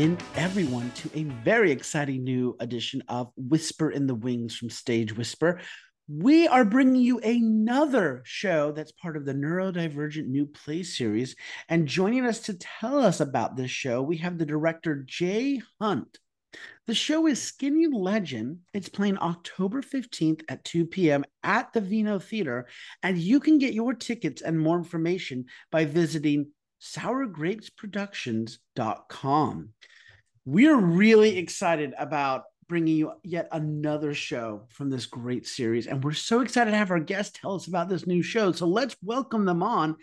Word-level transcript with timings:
In, 0.00 0.16
everyone, 0.34 0.90
to 0.92 1.10
a 1.12 1.24
very 1.24 1.70
exciting 1.70 2.24
new 2.24 2.56
edition 2.58 3.02
of 3.06 3.30
Whisper 3.36 3.90
in 3.90 4.06
the 4.06 4.14
Wings 4.14 4.56
from 4.56 4.70
Stage 4.70 5.14
Whisper. 5.14 5.60
We 6.08 6.48
are 6.48 6.64
bringing 6.64 7.02
you 7.02 7.18
another 7.18 8.22
show 8.24 8.72
that's 8.72 8.92
part 8.92 9.18
of 9.18 9.26
the 9.26 9.34
Neurodivergent 9.34 10.26
New 10.26 10.46
Play 10.46 10.84
series. 10.84 11.36
And 11.68 11.86
joining 11.86 12.24
us 12.24 12.40
to 12.44 12.54
tell 12.54 12.98
us 12.98 13.20
about 13.20 13.56
this 13.56 13.70
show, 13.70 14.00
we 14.00 14.16
have 14.16 14.38
the 14.38 14.46
director 14.46 15.04
Jay 15.06 15.60
Hunt. 15.78 16.18
The 16.86 16.94
show 16.94 17.26
is 17.26 17.42
Skinny 17.42 17.86
Legend. 17.86 18.60
It's 18.72 18.88
playing 18.88 19.18
October 19.18 19.82
15th 19.82 20.40
at 20.48 20.64
2 20.64 20.86
p.m. 20.86 21.26
at 21.42 21.74
the 21.74 21.82
Vino 21.82 22.18
Theater. 22.18 22.68
And 23.02 23.18
you 23.18 23.38
can 23.38 23.58
get 23.58 23.74
your 23.74 23.92
tickets 23.92 24.40
and 24.40 24.58
more 24.58 24.78
information 24.78 25.44
by 25.70 25.84
visiting 25.84 26.52
sourgrapesproductions.com. 26.80 29.68
We're 30.44 30.76
really 30.76 31.38
excited 31.38 31.94
about 31.98 32.44
bringing 32.68 32.96
you 32.96 33.12
yet 33.22 33.48
another 33.52 34.14
show 34.14 34.66
from 34.70 34.90
this 34.90 35.06
great 35.06 35.46
series. 35.46 35.86
And 35.86 36.02
we're 36.02 36.12
so 36.12 36.40
excited 36.40 36.70
to 36.70 36.76
have 36.76 36.90
our 36.90 37.00
guests 37.00 37.38
tell 37.38 37.54
us 37.54 37.66
about 37.66 37.88
this 37.88 38.06
new 38.06 38.22
show. 38.22 38.52
So 38.52 38.66
let's 38.66 38.96
welcome 39.02 39.44
them 39.44 39.62
on. 39.62 39.96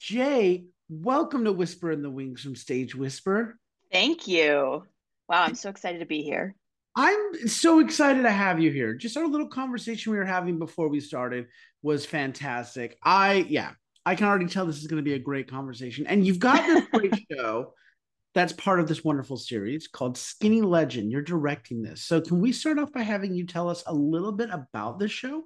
Jay, 0.00 0.64
welcome 0.88 1.44
to 1.44 1.52
Whisper 1.52 1.92
in 1.92 2.02
the 2.02 2.10
Wings 2.10 2.42
from 2.42 2.56
Stage 2.56 2.94
Whisper. 2.94 3.58
Thank 3.92 4.26
you. 4.26 4.84
Wow, 5.28 5.44
I'm 5.44 5.54
so 5.54 5.68
excited 5.68 5.98
to 5.98 6.06
be 6.06 6.22
here. 6.22 6.54
I'm 6.96 7.48
so 7.48 7.80
excited 7.80 8.22
to 8.22 8.30
have 8.30 8.60
you 8.60 8.70
here. 8.70 8.94
Just 8.94 9.16
our 9.16 9.26
little 9.26 9.48
conversation 9.48 10.12
we 10.12 10.18
were 10.18 10.24
having 10.24 10.58
before 10.58 10.88
we 10.88 11.00
started 11.00 11.46
was 11.82 12.06
fantastic. 12.06 12.96
I, 13.02 13.46
yeah, 13.48 13.72
I 14.06 14.14
can 14.14 14.26
already 14.26 14.46
tell 14.46 14.66
this 14.66 14.80
is 14.80 14.86
going 14.86 15.02
to 15.02 15.08
be 15.08 15.14
a 15.14 15.18
great 15.18 15.50
conversation. 15.50 16.06
And 16.06 16.26
you've 16.26 16.38
got 16.38 16.64
this 16.66 16.84
great 16.92 17.14
show 17.32 17.72
that's 18.34 18.52
part 18.52 18.80
of 18.80 18.88
this 18.88 19.04
wonderful 19.04 19.36
series 19.36 19.86
called 19.86 20.18
Skinny 20.18 20.60
Legend. 20.60 21.10
You're 21.10 21.22
directing 21.22 21.82
this. 21.82 22.02
So, 22.02 22.20
can 22.20 22.40
we 22.40 22.52
start 22.52 22.78
off 22.78 22.92
by 22.92 23.02
having 23.02 23.34
you 23.34 23.46
tell 23.46 23.68
us 23.68 23.82
a 23.86 23.94
little 23.94 24.32
bit 24.32 24.50
about 24.50 24.98
this 24.98 25.12
show? 25.12 25.44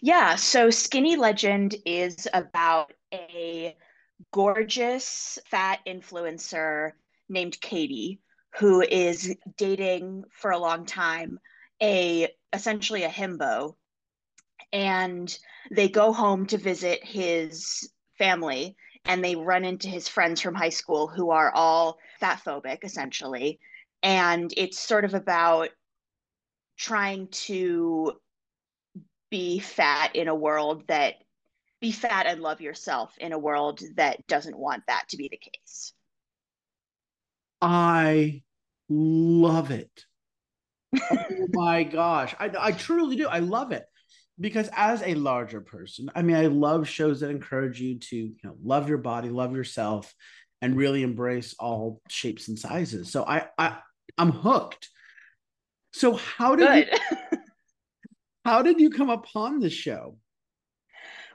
Yeah. 0.00 0.36
So, 0.36 0.70
Skinny 0.70 1.16
Legend 1.16 1.76
is 1.84 2.26
about 2.32 2.92
a 3.12 3.76
gorgeous 4.32 5.38
fat 5.46 5.80
influencer 5.86 6.92
named 7.28 7.60
Katie 7.60 8.20
who 8.58 8.82
is 8.82 9.34
dating 9.56 10.24
for 10.32 10.50
a 10.50 10.58
long 10.58 10.84
time 10.84 11.38
a 11.82 12.28
essentially 12.52 13.04
a 13.04 13.08
himbo 13.08 13.74
and 14.72 15.36
they 15.70 15.88
go 15.88 16.12
home 16.12 16.46
to 16.46 16.58
visit 16.58 17.04
his 17.04 17.90
family 18.18 18.76
and 19.04 19.24
they 19.24 19.34
run 19.34 19.64
into 19.64 19.88
his 19.88 20.08
friends 20.08 20.40
from 20.40 20.54
high 20.54 20.68
school 20.68 21.08
who 21.08 21.30
are 21.30 21.50
all 21.52 21.98
fat 22.18 22.40
phobic 22.44 22.84
essentially 22.84 23.58
and 24.02 24.52
it's 24.56 24.78
sort 24.78 25.04
of 25.04 25.14
about 25.14 25.70
trying 26.76 27.28
to 27.28 28.12
be 29.30 29.58
fat 29.58 30.16
in 30.16 30.28
a 30.28 30.34
world 30.34 30.84
that 30.88 31.14
be 31.80 31.92
fat 31.92 32.26
and 32.26 32.42
love 32.42 32.60
yourself 32.60 33.14
in 33.18 33.32
a 33.32 33.38
world 33.38 33.80
that 33.96 34.26
doesn't 34.26 34.58
want 34.58 34.82
that 34.86 35.04
to 35.08 35.16
be 35.16 35.28
the 35.28 35.38
case 35.38 35.92
I 37.62 38.42
love 38.88 39.70
it. 39.70 40.04
oh 40.98 41.46
my 41.52 41.82
gosh. 41.82 42.34
I, 42.38 42.50
I 42.58 42.72
truly 42.72 43.16
do. 43.16 43.28
I 43.28 43.40
love 43.40 43.72
it 43.72 43.84
because 44.40 44.70
as 44.74 45.02
a 45.02 45.14
larger 45.14 45.60
person, 45.60 46.10
I 46.14 46.22
mean, 46.22 46.36
I 46.36 46.46
love 46.46 46.88
shows 46.88 47.20
that 47.20 47.30
encourage 47.30 47.80
you 47.80 47.98
to, 47.98 48.16
you 48.16 48.36
know, 48.42 48.56
love 48.62 48.88
your 48.88 48.98
body, 48.98 49.28
love 49.28 49.54
yourself, 49.54 50.14
and 50.62 50.76
really 50.76 51.02
embrace 51.02 51.54
all 51.58 52.00
shapes 52.08 52.48
and 52.48 52.58
sizes. 52.58 53.10
So 53.10 53.24
I, 53.24 53.48
I 53.58 53.78
I'm 54.18 54.32
hooked. 54.32 54.88
So 55.92 56.14
how 56.14 56.56
did 56.56 56.88
you, 56.88 57.18
how 58.44 58.62
did 58.62 58.80
you 58.80 58.90
come 58.90 59.10
upon 59.10 59.60
the 59.60 59.70
show? 59.70 60.16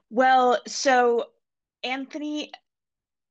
Well, 0.10 0.60
so 0.68 1.26
Anthony 1.84 2.52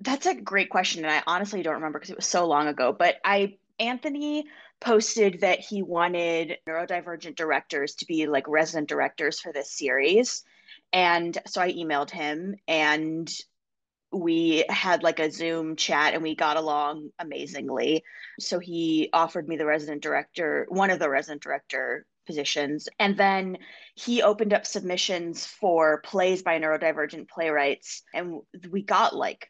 that's 0.00 0.26
a 0.26 0.34
great 0.34 0.70
question. 0.70 1.04
And 1.04 1.12
I 1.12 1.22
honestly 1.26 1.62
don't 1.62 1.74
remember 1.74 1.98
because 1.98 2.10
it 2.10 2.16
was 2.16 2.26
so 2.26 2.46
long 2.46 2.68
ago. 2.68 2.94
But 2.96 3.16
I, 3.24 3.56
Anthony 3.78 4.46
posted 4.80 5.40
that 5.40 5.60
he 5.60 5.82
wanted 5.82 6.58
neurodivergent 6.68 7.36
directors 7.36 7.94
to 7.96 8.06
be 8.06 8.26
like 8.26 8.48
resident 8.48 8.88
directors 8.88 9.40
for 9.40 9.52
this 9.52 9.72
series. 9.72 10.42
And 10.92 11.36
so 11.46 11.60
I 11.60 11.72
emailed 11.72 12.10
him 12.10 12.56
and 12.68 13.32
we 14.12 14.64
had 14.68 15.02
like 15.02 15.18
a 15.18 15.30
Zoom 15.30 15.76
chat 15.76 16.14
and 16.14 16.22
we 16.22 16.36
got 16.36 16.56
along 16.56 17.10
amazingly. 17.18 18.04
So 18.38 18.58
he 18.58 19.10
offered 19.12 19.48
me 19.48 19.56
the 19.56 19.66
resident 19.66 20.02
director, 20.02 20.66
one 20.68 20.90
of 20.90 20.98
the 20.98 21.10
resident 21.10 21.42
director 21.42 22.06
positions. 22.26 22.88
And 22.98 23.16
then 23.16 23.58
he 23.94 24.22
opened 24.22 24.52
up 24.52 24.66
submissions 24.66 25.46
for 25.46 26.00
plays 26.02 26.42
by 26.42 26.58
neurodivergent 26.58 27.28
playwrights. 27.28 28.02
And 28.14 28.40
we 28.70 28.82
got 28.82 29.14
like 29.14 29.48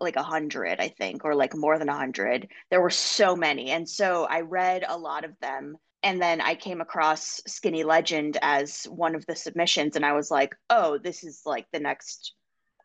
like 0.00 0.16
a 0.16 0.22
hundred, 0.22 0.80
I 0.80 0.88
think, 0.88 1.24
or 1.24 1.34
like 1.34 1.56
more 1.56 1.78
than 1.78 1.88
a 1.88 1.96
hundred. 1.96 2.48
There 2.70 2.80
were 2.80 2.90
so 2.90 3.36
many. 3.36 3.70
And 3.70 3.88
so 3.88 4.24
I 4.24 4.40
read 4.40 4.84
a 4.86 4.98
lot 4.98 5.24
of 5.24 5.38
them. 5.40 5.76
And 6.02 6.22
then 6.22 6.40
I 6.40 6.54
came 6.54 6.80
across 6.80 7.40
Skinny 7.46 7.82
Legend 7.82 8.38
as 8.40 8.84
one 8.84 9.14
of 9.14 9.26
the 9.26 9.34
submissions. 9.34 9.96
And 9.96 10.06
I 10.06 10.12
was 10.12 10.30
like, 10.30 10.54
oh, 10.70 10.98
this 10.98 11.24
is 11.24 11.42
like 11.44 11.66
the 11.72 11.80
next 11.80 12.34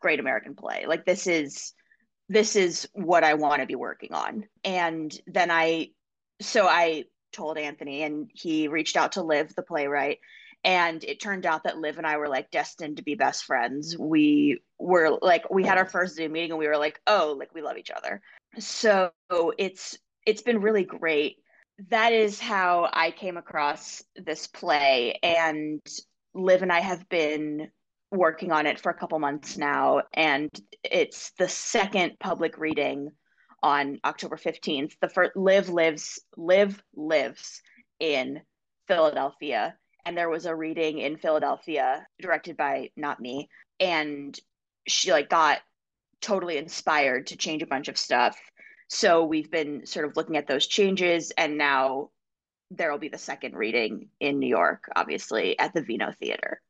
great 0.00 0.20
American 0.20 0.54
play. 0.54 0.84
Like 0.86 1.06
this 1.06 1.26
is 1.26 1.72
this 2.28 2.56
is 2.56 2.88
what 2.92 3.22
I 3.22 3.34
want 3.34 3.60
to 3.60 3.66
be 3.66 3.74
working 3.74 4.12
on. 4.12 4.44
And 4.64 5.16
then 5.26 5.50
I 5.50 5.90
so 6.40 6.66
I 6.66 7.04
told 7.32 7.58
Anthony 7.58 8.02
and 8.02 8.30
he 8.32 8.68
reached 8.68 8.96
out 8.96 9.12
to 9.12 9.22
Liv, 9.22 9.54
the 9.54 9.62
playwright, 9.62 10.18
and 10.64 11.04
it 11.04 11.20
turned 11.20 11.44
out 11.44 11.64
that 11.64 11.78
liv 11.78 11.98
and 11.98 12.06
i 12.06 12.16
were 12.16 12.28
like 12.28 12.50
destined 12.50 12.96
to 12.96 13.02
be 13.02 13.14
best 13.14 13.44
friends. 13.44 13.96
We 13.96 14.62
were 14.78 15.18
like 15.20 15.50
we 15.50 15.64
had 15.64 15.78
our 15.78 15.86
first 15.86 16.16
zoom 16.16 16.32
meeting 16.32 16.52
and 16.52 16.58
we 16.58 16.66
were 16.66 16.78
like 16.78 17.00
oh 17.06 17.36
like 17.38 17.54
we 17.54 17.62
love 17.62 17.76
each 17.76 17.90
other. 17.90 18.22
So 18.58 19.10
it's 19.58 19.98
it's 20.26 20.42
been 20.42 20.60
really 20.60 20.84
great. 20.84 21.36
That 21.90 22.12
is 22.12 22.40
how 22.40 22.88
i 22.92 23.10
came 23.10 23.36
across 23.36 24.02
this 24.16 24.46
play. 24.46 25.18
And 25.22 25.80
liv 26.34 26.62
and 26.62 26.72
i 26.72 26.80
have 26.80 27.08
been 27.08 27.68
working 28.10 28.52
on 28.52 28.66
it 28.66 28.80
for 28.80 28.90
a 28.90 28.98
couple 28.98 29.18
months 29.18 29.58
now. 29.58 30.02
And 30.14 30.50
it's 30.82 31.32
the 31.38 31.48
second 31.48 32.18
public 32.18 32.58
reading 32.58 33.10
on 33.62 33.98
october 34.04 34.36
15th 34.36 34.92
the 35.00 35.08
first 35.08 35.34
liv 35.36 35.70
lives 35.70 36.20
liv 36.36 36.82
lives 36.94 37.62
in 37.98 38.42
philadelphia 38.86 39.74
and 40.04 40.16
there 40.16 40.28
was 40.28 40.46
a 40.46 40.54
reading 40.54 40.98
in 40.98 41.16
Philadelphia 41.16 42.06
directed 42.20 42.56
by 42.56 42.90
not 42.96 43.20
me 43.20 43.48
and 43.80 44.38
she 44.86 45.12
like 45.12 45.28
got 45.28 45.60
totally 46.20 46.56
inspired 46.56 47.28
to 47.28 47.36
change 47.36 47.62
a 47.62 47.66
bunch 47.66 47.88
of 47.88 47.98
stuff. 47.98 48.38
So 48.88 49.24
we've 49.24 49.50
been 49.50 49.86
sort 49.86 50.06
of 50.06 50.16
looking 50.16 50.36
at 50.36 50.46
those 50.46 50.66
changes 50.66 51.32
and 51.36 51.56
now 51.56 52.10
there'll 52.70 52.98
be 52.98 53.08
the 53.08 53.18
second 53.18 53.54
reading 53.54 54.08
in 54.20 54.38
New 54.38 54.48
York 54.48 54.84
obviously 54.94 55.58
at 55.58 55.72
the 55.74 55.82
Vino 55.82 56.12
Theater. 56.20 56.60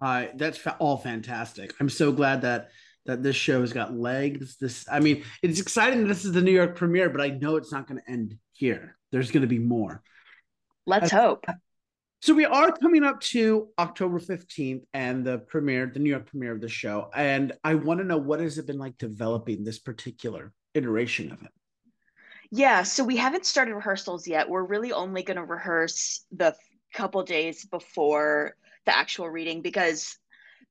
Uh, 0.00 0.26
that's 0.34 0.58
fa- 0.58 0.76
all 0.78 0.96
fantastic. 0.96 1.74
I'm 1.80 1.88
so 1.88 2.12
glad 2.12 2.42
that 2.42 2.70
that 3.04 3.22
this 3.22 3.34
show 3.34 3.60
has 3.60 3.72
got 3.72 3.94
legs. 3.94 4.56
This 4.58 4.86
I 4.90 5.00
mean 5.00 5.24
it's 5.42 5.60
exciting 5.60 6.02
that 6.02 6.08
this 6.08 6.24
is 6.24 6.32
the 6.32 6.42
New 6.42 6.52
York 6.52 6.76
premiere 6.76 7.10
but 7.10 7.20
I 7.20 7.28
know 7.28 7.56
it's 7.56 7.72
not 7.72 7.88
going 7.88 8.00
to 8.00 8.10
end 8.10 8.36
here. 8.52 8.96
There's 9.10 9.30
going 9.30 9.42
to 9.42 9.48
be 9.48 9.58
more. 9.58 10.02
Let's 10.86 11.10
hope 11.10 11.46
so 12.22 12.32
we 12.32 12.44
are 12.44 12.70
coming 12.70 13.02
up 13.02 13.20
to 13.20 13.66
October 13.80 14.20
15th 14.20 14.84
and 14.94 15.26
the 15.26 15.38
premiere, 15.38 15.90
the 15.92 15.98
New 15.98 16.10
York 16.10 16.26
premiere 16.26 16.52
of 16.52 16.60
the 16.60 16.68
show. 16.68 17.10
And 17.16 17.52
I 17.64 17.74
want 17.74 17.98
to 17.98 18.06
know 18.06 18.16
what 18.16 18.38
has 18.38 18.58
it 18.58 18.66
been 18.68 18.78
like 18.78 18.96
developing 18.96 19.64
this 19.64 19.80
particular 19.80 20.52
iteration 20.74 21.32
of 21.32 21.42
it? 21.42 21.50
Yeah, 22.52 22.84
so 22.84 23.02
we 23.02 23.16
haven't 23.16 23.44
started 23.44 23.74
rehearsals 23.74 24.28
yet. 24.28 24.48
We're 24.48 24.62
really 24.62 24.92
only 24.92 25.24
going 25.24 25.36
to 25.36 25.42
rehearse 25.42 26.24
the 26.30 26.54
couple 26.94 27.24
days 27.24 27.64
before 27.64 28.54
the 28.86 28.96
actual 28.96 29.28
reading 29.28 29.60
because 29.60 30.16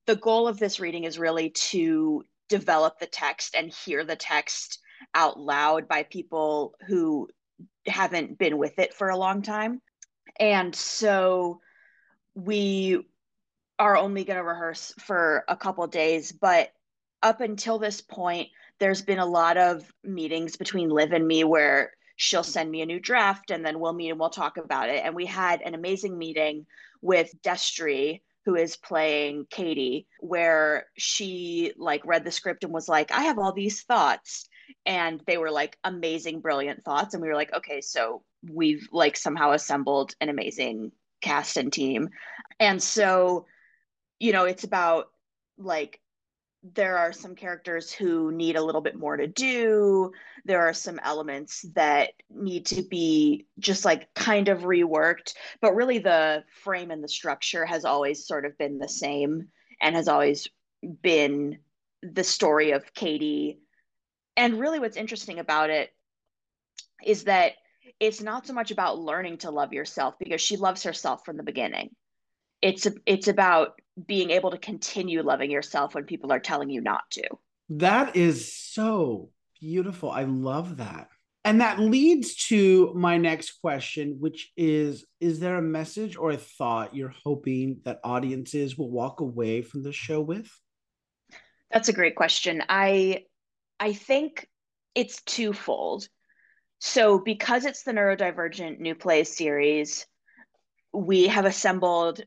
the 0.06 0.16
goal 0.16 0.48
of 0.48 0.58
this 0.58 0.80
reading 0.80 1.04
is 1.04 1.18
really 1.18 1.50
to 1.50 2.24
develop 2.48 2.98
the 2.98 3.06
text 3.06 3.54
and 3.54 3.70
hear 3.70 4.04
the 4.04 4.16
text 4.16 4.78
out 5.14 5.38
loud 5.38 5.86
by 5.86 6.04
people 6.04 6.72
who 6.86 7.28
haven't 7.86 8.38
been 8.38 8.56
with 8.56 8.78
it 8.78 8.94
for 8.94 9.10
a 9.10 9.18
long 9.18 9.42
time. 9.42 9.82
And 10.38 10.74
so 10.74 11.60
we 12.34 13.06
are 13.78 13.96
only 13.96 14.24
going 14.24 14.38
to 14.38 14.44
rehearse 14.44 14.94
for 14.98 15.44
a 15.48 15.56
couple 15.56 15.86
days, 15.86 16.32
but 16.32 16.72
up 17.22 17.40
until 17.40 17.78
this 17.78 18.00
point, 18.00 18.48
there's 18.78 19.02
been 19.02 19.18
a 19.18 19.26
lot 19.26 19.56
of 19.56 19.92
meetings 20.02 20.56
between 20.56 20.88
Liv 20.88 21.12
and 21.12 21.26
me 21.26 21.44
where 21.44 21.92
she'll 22.16 22.42
send 22.42 22.70
me 22.70 22.82
a 22.82 22.86
new 22.86 23.00
draft 23.00 23.50
and 23.50 23.64
then 23.64 23.80
we'll 23.80 23.92
meet 23.92 24.10
and 24.10 24.18
we'll 24.18 24.30
talk 24.30 24.56
about 24.56 24.88
it. 24.88 25.04
And 25.04 25.14
we 25.14 25.26
had 25.26 25.62
an 25.62 25.74
amazing 25.74 26.18
meeting 26.18 26.66
with 27.00 27.30
Destry, 27.42 28.22
who 28.44 28.56
is 28.56 28.76
playing 28.76 29.46
Katie, 29.50 30.06
where 30.20 30.86
she 30.96 31.72
like 31.76 32.04
read 32.04 32.24
the 32.24 32.30
script 32.30 32.64
and 32.64 32.72
was 32.72 32.88
like, 32.88 33.10
I 33.12 33.22
have 33.22 33.38
all 33.38 33.52
these 33.52 33.82
thoughts. 33.82 34.48
And 34.86 35.22
they 35.26 35.38
were 35.38 35.50
like 35.50 35.78
amazing 35.84 36.40
brilliant 36.40 36.84
thoughts 36.84 37.14
and 37.14 37.22
we 37.22 37.28
were 37.28 37.34
like 37.34 37.52
okay 37.54 37.80
so 37.80 38.22
we've 38.50 38.88
like 38.92 39.16
somehow 39.16 39.52
assembled 39.52 40.14
an 40.20 40.28
amazing 40.28 40.90
cast 41.20 41.56
and 41.56 41.72
team 41.72 42.08
and 42.58 42.82
so 42.82 43.46
you 44.18 44.32
know 44.32 44.44
it's 44.44 44.64
about 44.64 45.06
like 45.58 46.00
there 46.62 46.96
are 46.96 47.12
some 47.12 47.34
characters 47.34 47.92
who 47.92 48.30
need 48.30 48.56
a 48.56 48.62
little 48.62 48.80
bit 48.80 48.96
more 48.96 49.16
to 49.16 49.26
do. 49.26 50.12
There 50.44 50.62
are 50.62 50.72
some 50.72 51.00
elements 51.02 51.62
that 51.74 52.10
need 52.30 52.66
to 52.66 52.82
be 52.82 53.46
just 53.58 53.84
like 53.84 54.12
kind 54.14 54.48
of 54.48 54.60
reworked, 54.60 55.34
but 55.60 55.74
really 55.74 55.98
the 55.98 56.44
frame 56.62 56.92
and 56.92 57.02
the 57.02 57.08
structure 57.08 57.66
has 57.66 57.84
always 57.84 58.26
sort 58.26 58.44
of 58.44 58.56
been 58.58 58.78
the 58.78 58.88
same 58.88 59.48
and 59.80 59.96
has 59.96 60.06
always 60.06 60.48
been 61.02 61.58
the 62.02 62.24
story 62.24 62.70
of 62.70 62.94
Katie. 62.94 63.58
And 64.36 64.58
really, 64.58 64.78
what's 64.78 64.96
interesting 64.96 65.38
about 65.38 65.70
it 65.70 65.90
is 67.04 67.24
that 67.24 67.52
it's 68.00 68.20
not 68.20 68.46
so 68.46 68.52
much 68.52 68.70
about 68.70 68.98
learning 68.98 69.38
to 69.38 69.50
love 69.50 69.72
yourself 69.72 70.14
because 70.18 70.40
she 70.40 70.56
loves 70.56 70.82
herself 70.82 71.24
from 71.24 71.36
the 71.36 71.42
beginning. 71.42 71.90
It's 72.60 72.86
it's 73.06 73.28
about 73.28 73.80
being 74.06 74.30
able 74.30 74.52
to 74.52 74.58
continue 74.58 75.22
loving 75.22 75.50
yourself 75.50 75.94
when 75.94 76.04
people 76.04 76.32
are 76.32 76.40
telling 76.40 76.70
you 76.70 76.80
not 76.80 77.10
to. 77.10 77.22
That 77.68 78.16
is 78.16 78.56
so 78.56 79.30
beautiful. 79.60 80.10
I 80.10 80.24
love 80.24 80.78
that. 80.78 81.08
And 81.44 81.60
that 81.60 81.80
leads 81.80 82.36
to 82.48 82.92
my 82.94 83.16
next 83.16 83.60
question, 83.60 84.16
which 84.20 84.52
is 84.56 85.04
Is 85.20 85.40
there 85.40 85.56
a 85.56 85.62
message 85.62 86.16
or 86.16 86.30
a 86.30 86.36
thought 86.36 86.94
you're 86.94 87.14
hoping 87.24 87.80
that 87.84 88.00
audiences 88.04 88.78
will 88.78 88.90
walk 88.90 89.20
away 89.20 89.62
from 89.62 89.82
the 89.82 89.92
show 89.92 90.20
with? 90.20 90.48
That's 91.72 91.88
a 91.88 91.92
great 91.92 92.14
question. 92.14 92.62
I 92.68 93.24
I 93.82 93.94
think 93.94 94.48
it's 94.94 95.20
twofold. 95.22 96.06
So 96.78 97.18
because 97.18 97.64
it's 97.64 97.82
the 97.82 97.90
neurodivergent 97.90 98.78
new 98.78 98.94
plays 98.94 99.36
series, 99.36 100.06
we 100.92 101.26
have 101.26 101.46
assembled 101.46 102.20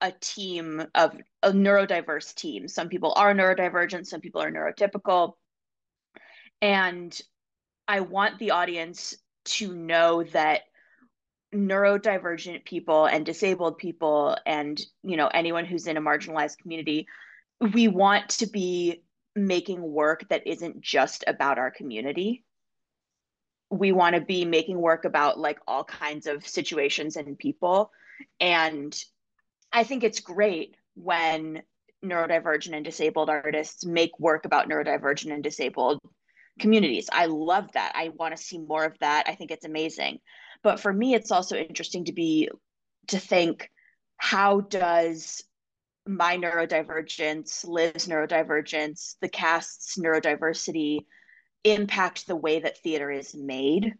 a 0.00 0.10
team 0.10 0.84
of 0.96 1.16
a 1.44 1.52
neurodiverse 1.52 2.34
team. 2.34 2.66
Some 2.66 2.88
people 2.88 3.12
are 3.14 3.32
neurodivergent, 3.34 4.06
some 4.06 4.20
people 4.20 4.42
are 4.42 4.50
neurotypical. 4.50 5.34
And 6.60 7.16
I 7.86 8.00
want 8.00 8.40
the 8.40 8.50
audience 8.50 9.14
to 9.44 9.72
know 9.72 10.24
that 10.24 10.62
neurodivergent 11.54 12.64
people 12.64 13.06
and 13.06 13.24
disabled 13.24 13.78
people 13.78 14.36
and 14.44 14.80
you 15.04 15.16
know 15.16 15.28
anyone 15.28 15.64
who's 15.64 15.86
in 15.86 15.96
a 15.96 16.02
marginalized 16.02 16.58
community 16.58 17.06
we 17.72 17.86
want 17.86 18.28
to 18.28 18.46
be 18.46 19.04
making 19.36 19.82
work 19.82 20.26
that 20.28 20.46
isn't 20.46 20.80
just 20.80 21.24
about 21.26 21.58
our 21.58 21.70
community 21.70 22.44
we 23.70 23.92
want 23.92 24.14
to 24.14 24.20
be 24.20 24.44
making 24.44 24.78
work 24.78 25.04
about 25.04 25.38
like 25.38 25.58
all 25.66 25.84
kinds 25.84 26.26
of 26.26 26.46
situations 26.46 27.16
and 27.16 27.38
people 27.38 27.90
and 28.40 28.96
I 29.72 29.84
think 29.84 30.04
it's 30.04 30.20
great 30.20 30.76
when 30.94 31.62
neurodivergent 32.04 32.74
and 32.74 32.84
disabled 32.84 33.30
artists 33.30 33.84
make 33.84 34.18
work 34.18 34.44
about 34.44 34.68
neurodivergent 34.68 35.32
and 35.32 35.42
disabled 35.42 36.00
communities. 36.58 37.08
I 37.12 37.26
love 37.26 37.72
that. 37.72 37.92
I 37.94 38.10
want 38.10 38.36
to 38.36 38.42
see 38.42 38.58
more 38.58 38.84
of 38.84 38.98
that. 39.00 39.28
I 39.28 39.34
think 39.34 39.50
it's 39.50 39.64
amazing. 39.64 40.20
But 40.62 40.80
for 40.80 40.92
me, 40.92 41.14
it's 41.14 41.30
also 41.30 41.56
interesting 41.56 42.06
to 42.06 42.12
be 42.12 42.48
to 43.08 43.18
think 43.18 43.70
how 44.16 44.60
does 44.60 45.44
my 46.06 46.36
neurodivergence, 46.36 47.66
Liv's 47.66 48.06
neurodivergence, 48.06 49.16
the 49.20 49.28
cast's 49.28 49.98
neurodiversity 49.98 51.00
impact 51.64 52.26
the 52.26 52.36
way 52.36 52.60
that 52.60 52.78
theater 52.78 53.10
is 53.10 53.34
made 53.34 53.94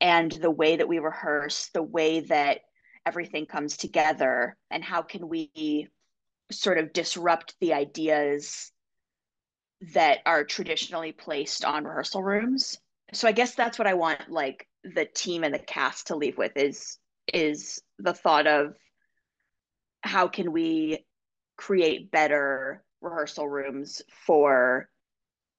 and 0.00 0.32
the 0.32 0.50
way 0.50 0.76
that 0.76 0.88
we 0.88 0.98
rehearse, 0.98 1.68
the 1.74 1.82
way 1.82 2.20
that 2.20 2.60
everything 3.04 3.46
comes 3.46 3.76
together 3.76 4.56
and 4.70 4.82
how 4.82 5.02
can 5.02 5.28
we 5.28 5.88
sort 6.50 6.78
of 6.78 6.92
disrupt 6.92 7.54
the 7.60 7.74
ideas 7.74 8.70
that 9.94 10.20
are 10.26 10.44
traditionally 10.44 11.12
placed 11.12 11.64
on 11.64 11.84
rehearsal 11.84 12.22
rooms. 12.22 12.78
So 13.12 13.28
i 13.28 13.32
guess 13.32 13.54
that's 13.54 13.78
what 13.78 13.88
i 13.88 13.94
want 13.94 14.30
like 14.30 14.66
the 14.84 15.04
team 15.04 15.44
and 15.44 15.54
the 15.54 15.58
cast 15.58 16.06
to 16.06 16.16
leave 16.16 16.38
with 16.38 16.56
is 16.56 16.98
is 17.32 17.82
the 17.98 18.14
thought 18.14 18.46
of 18.46 18.74
how 20.02 20.28
can 20.28 20.50
we 20.50 21.04
create 21.56 22.10
better 22.10 22.82
rehearsal 23.00 23.48
rooms 23.48 24.02
for 24.26 24.88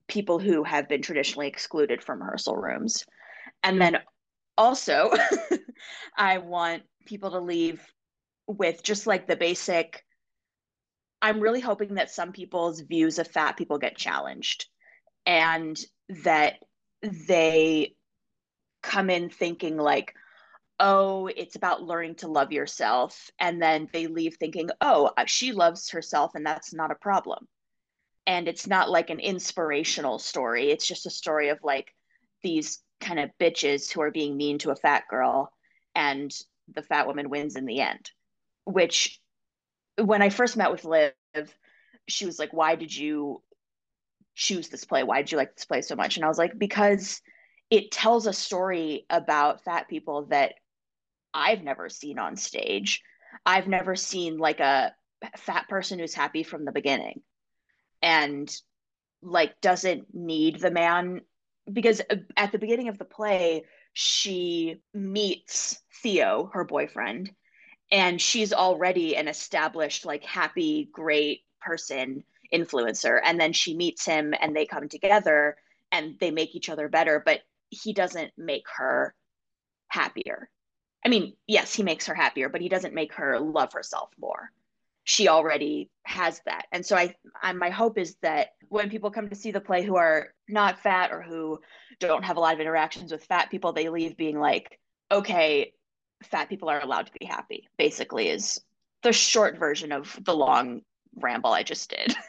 people 0.07 0.40
who 0.40 0.63
have 0.63 0.90
been 0.90 1.01
traditionally 1.01 1.48
excluded 1.48 2.04
from 2.04 2.22
rehearsal 2.22 2.56
rooms. 2.56 3.06
And 3.63 3.81
then 3.81 4.00
also 4.57 5.12
i 6.18 6.38
want 6.38 6.84
people 7.06 7.31
to 7.31 7.40
leave 7.40 7.81
with 8.48 8.84
just 8.84 9.07
like 9.07 9.28
the 9.28 9.36
basic 9.36 10.04
i'm 11.22 11.40
really 11.40 11.60
hoping 11.60 11.96
that 11.96 12.12
some 12.12 12.31
people's 12.31 12.81
views 12.81 13.19
of 13.19 13.28
fat 13.28 13.57
people 13.57 13.78
get 13.78 13.98
challenged 13.98 14.68
and 15.25 15.80
that 16.24 16.56
they 17.01 17.96
come 18.81 19.10
in 19.10 19.30
thinking 19.30 19.78
like 19.78 20.13
oh 20.80 21.28
it's 21.28 21.56
about 21.56 21.84
learning 21.84 22.16
to 22.16 22.28
love 22.28 22.52
yourself. 22.52 23.30
And 23.40 23.62
then 23.62 23.88
they 23.94 24.08
leave 24.08 24.36
thinking 24.36 24.70
oh 24.81 25.12
uh, 25.18 25.25
she 25.25 25.52
loves 25.52 25.90
herself 25.92 26.31
and 26.36 26.46
that's 26.46 26.74
not 26.74 26.92
a 26.92 26.96
problem. 26.96 27.48
And 28.25 28.48
it's 28.48 28.68
not 28.68 28.90
like 28.90 29.10
an 29.10 29.20
inspirational 29.20 30.20
story. 30.20 30.72
It's 30.72 30.88
just 30.88 31.06
a 31.06 31.12
story 31.12 31.50
of 31.50 31.60
like 31.64 31.94
these 32.42 32.80
kind 33.02 33.20
of 33.20 33.31
bitches 33.40 33.92
who 33.92 34.02
are 34.02 34.12
being 34.12 34.38
mean 34.38 34.58
to 34.60 34.72
a 34.72 34.75
fat 34.75 35.04
girl 35.10 35.52
and 35.94 36.31
the 36.74 36.84
fat 36.84 37.08
woman 37.08 37.30
wins 37.30 37.58
in 37.58 37.66
the 37.66 37.81
end 37.81 38.10
which 38.64 39.20
when 40.02 40.22
i 40.22 40.30
first 40.30 40.56
met 40.56 40.72
with 40.72 40.86
liv 40.86 41.14
she 42.08 42.25
was 42.25 42.40
like 42.40 42.54
why 42.54 42.75
did 42.75 42.96
you 42.96 43.42
choose 44.36 44.70
this 44.70 44.86
play? 44.86 45.04
Why 45.04 45.22
did 45.22 45.31
you 45.31 45.38
like 45.38 45.56
this 45.56 45.66
play 45.66 45.82
so 45.82 45.96
much? 45.96 46.15
And 46.15 46.25
i 46.25 46.27
was 46.27 46.38
like 46.38 46.58
because 46.58 47.22
it 47.70 47.92
tells 47.92 48.27
a 48.27 48.34
story 48.34 49.06
about 49.10 49.63
fat 49.63 49.88
people 49.88 50.25
that 50.27 50.53
i've 51.34 51.63
never 51.63 51.90
seen 51.90 52.20
on 52.20 52.36
stage 52.36 53.02
i've 53.46 53.68
never 53.68 53.96
seen 53.96 54.38
like 54.38 54.60
a 54.60 54.94
fat 55.38 55.68
person 55.70 56.00
who's 56.00 56.13
happy 56.13 56.44
from 56.44 56.66
the 56.66 56.72
beginning 56.72 57.22
and 58.02 58.56
like 59.22 59.60
doesn't 59.62 60.13
need 60.13 60.60
the 60.60 60.72
man 60.72 61.22
because 61.72 62.02
uh, 62.10 62.16
at 62.36 62.52
the 62.52 62.60
beginning 62.60 62.90
of 62.90 62.98
the 62.98 63.06
play 63.06 63.63
she 63.94 64.82
meets 64.94 65.80
Theo, 66.02 66.50
her 66.54 66.63
boyfriend, 66.63 67.32
and 67.92 68.20
she's 68.20 68.52
already 68.52 69.16
an 69.16 69.28
established, 69.28 70.06
like, 70.06 70.24
happy, 70.24 70.90
great 70.92 71.42
person 71.62 72.24
influencer. 72.54 73.20
And 73.24 73.40
then 73.40 73.54
she 73.54 73.78
meets 73.78 74.06
him 74.06 74.34
and 74.40 74.56
they 74.56 74.66
come 74.66 74.90
together 74.90 75.56
and 75.92 76.16
they 76.20 76.32
make 76.32 76.56
each 76.56 76.70
other 76.70 76.90
better, 76.90 77.22
but 77.24 77.42
he 77.70 77.94
doesn't 77.94 78.32
make 78.38 78.66
her 78.78 79.16
happier. 79.88 80.50
I 81.05 81.10
mean, 81.10 81.33
yes, 81.48 81.74
he 81.74 81.83
makes 81.83 82.07
her 82.07 82.15
happier, 82.15 82.50
but 82.50 82.62
he 82.62 82.69
doesn't 82.69 82.93
make 82.93 83.13
her 83.13 83.39
love 83.39 83.74
herself 83.74 84.10
more. 84.19 84.51
She 85.03 85.27
already 85.27 85.89
has 86.03 86.41
that. 86.45 86.67
And 86.72 86.86
so 86.86 86.95
I, 86.95 87.13
I 87.41 87.51
my 87.53 87.69
hope 87.69 87.98
is 87.98 88.15
that 88.22 88.51
when 88.69 88.89
people 88.89 89.12
come 89.12 89.29
to 89.29 89.36
see 89.36 89.51
the 89.51 89.60
play 89.60 89.83
who 89.83 89.98
are 89.98 90.33
not 90.48 90.79
fat 90.79 91.12
or 91.12 91.22
who 91.22 91.60
don't 92.00 92.24
have 92.24 92.38
a 92.38 92.39
lot 92.39 92.53
of 92.53 92.62
interactions 92.62 93.12
with 93.12 93.25
fat 93.25 93.51
people, 93.51 93.74
they 93.74 93.89
leave 93.89 94.15
being 94.15 94.39
like, 94.39 94.79
okay, 95.12 95.74
fat 96.24 96.48
people 96.48 96.69
are 96.69 96.81
allowed 96.81 97.07
to 97.07 97.12
be 97.19 97.25
happy, 97.25 97.67
basically, 97.77 98.29
is 98.29 98.62
the 99.01 99.12
short 99.12 99.57
version 99.57 99.91
of 99.91 100.17
the 100.24 100.33
long 100.33 100.81
ramble 101.15 101.51
I 101.51 101.63
just 101.63 101.89
did. 101.89 102.15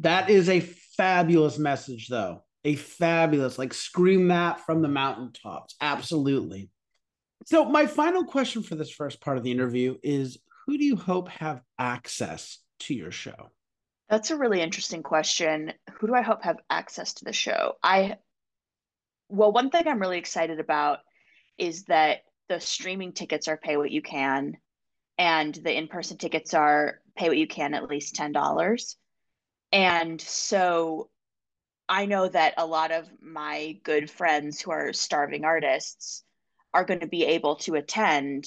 That 0.00 0.30
is 0.30 0.48
a 0.48 0.60
fabulous 0.60 1.58
message, 1.58 2.06
though. 2.06 2.44
A 2.64 2.76
fabulous, 2.76 3.58
like, 3.58 3.74
scream 3.74 4.28
that 4.28 4.60
from 4.60 4.80
the 4.80 4.88
mountaintops. 4.88 5.74
Absolutely. 5.80 6.70
So, 7.46 7.64
my 7.64 7.86
final 7.86 8.24
question 8.24 8.62
for 8.62 8.74
this 8.74 8.90
first 8.90 9.20
part 9.20 9.38
of 9.38 9.44
the 9.44 9.52
interview 9.52 9.96
is 10.02 10.38
Who 10.66 10.78
do 10.78 10.84
you 10.84 10.96
hope 10.96 11.28
have 11.28 11.62
access 11.78 12.58
to 12.80 12.94
your 12.94 13.10
show? 13.10 13.50
That's 14.08 14.30
a 14.30 14.36
really 14.36 14.60
interesting 14.60 15.02
question. 15.02 15.72
Who 15.94 16.06
do 16.06 16.14
I 16.14 16.22
hope 16.22 16.42
have 16.42 16.58
access 16.70 17.14
to 17.14 17.24
the 17.24 17.32
show? 17.32 17.74
I, 17.82 18.16
well, 19.28 19.52
one 19.52 19.70
thing 19.70 19.86
I'm 19.86 20.00
really 20.00 20.18
excited 20.18 20.60
about 20.60 21.00
is 21.58 21.84
that 21.84 22.20
the 22.48 22.60
streaming 22.60 23.12
tickets 23.12 23.48
are 23.48 23.58
pay 23.58 23.76
what 23.76 23.90
you 23.90 24.00
can, 24.00 24.56
and 25.18 25.54
the 25.54 25.76
in 25.76 25.88
person 25.88 26.16
tickets 26.16 26.54
are 26.54 27.00
pay 27.16 27.28
what 27.28 27.36
you 27.36 27.46
can 27.46 27.74
at 27.74 27.88
least 27.88 28.16
$10. 28.16 28.94
And 29.72 30.20
so 30.20 31.10
I 31.88 32.06
know 32.06 32.28
that 32.28 32.54
a 32.56 32.66
lot 32.66 32.90
of 32.90 33.08
my 33.20 33.78
good 33.82 34.10
friends 34.10 34.60
who 34.60 34.70
are 34.70 34.92
starving 34.92 35.44
artists 35.44 36.24
are 36.78 36.84
going 36.84 37.00
to 37.00 37.08
be 37.08 37.24
able 37.24 37.56
to 37.56 37.74
attend 37.74 38.46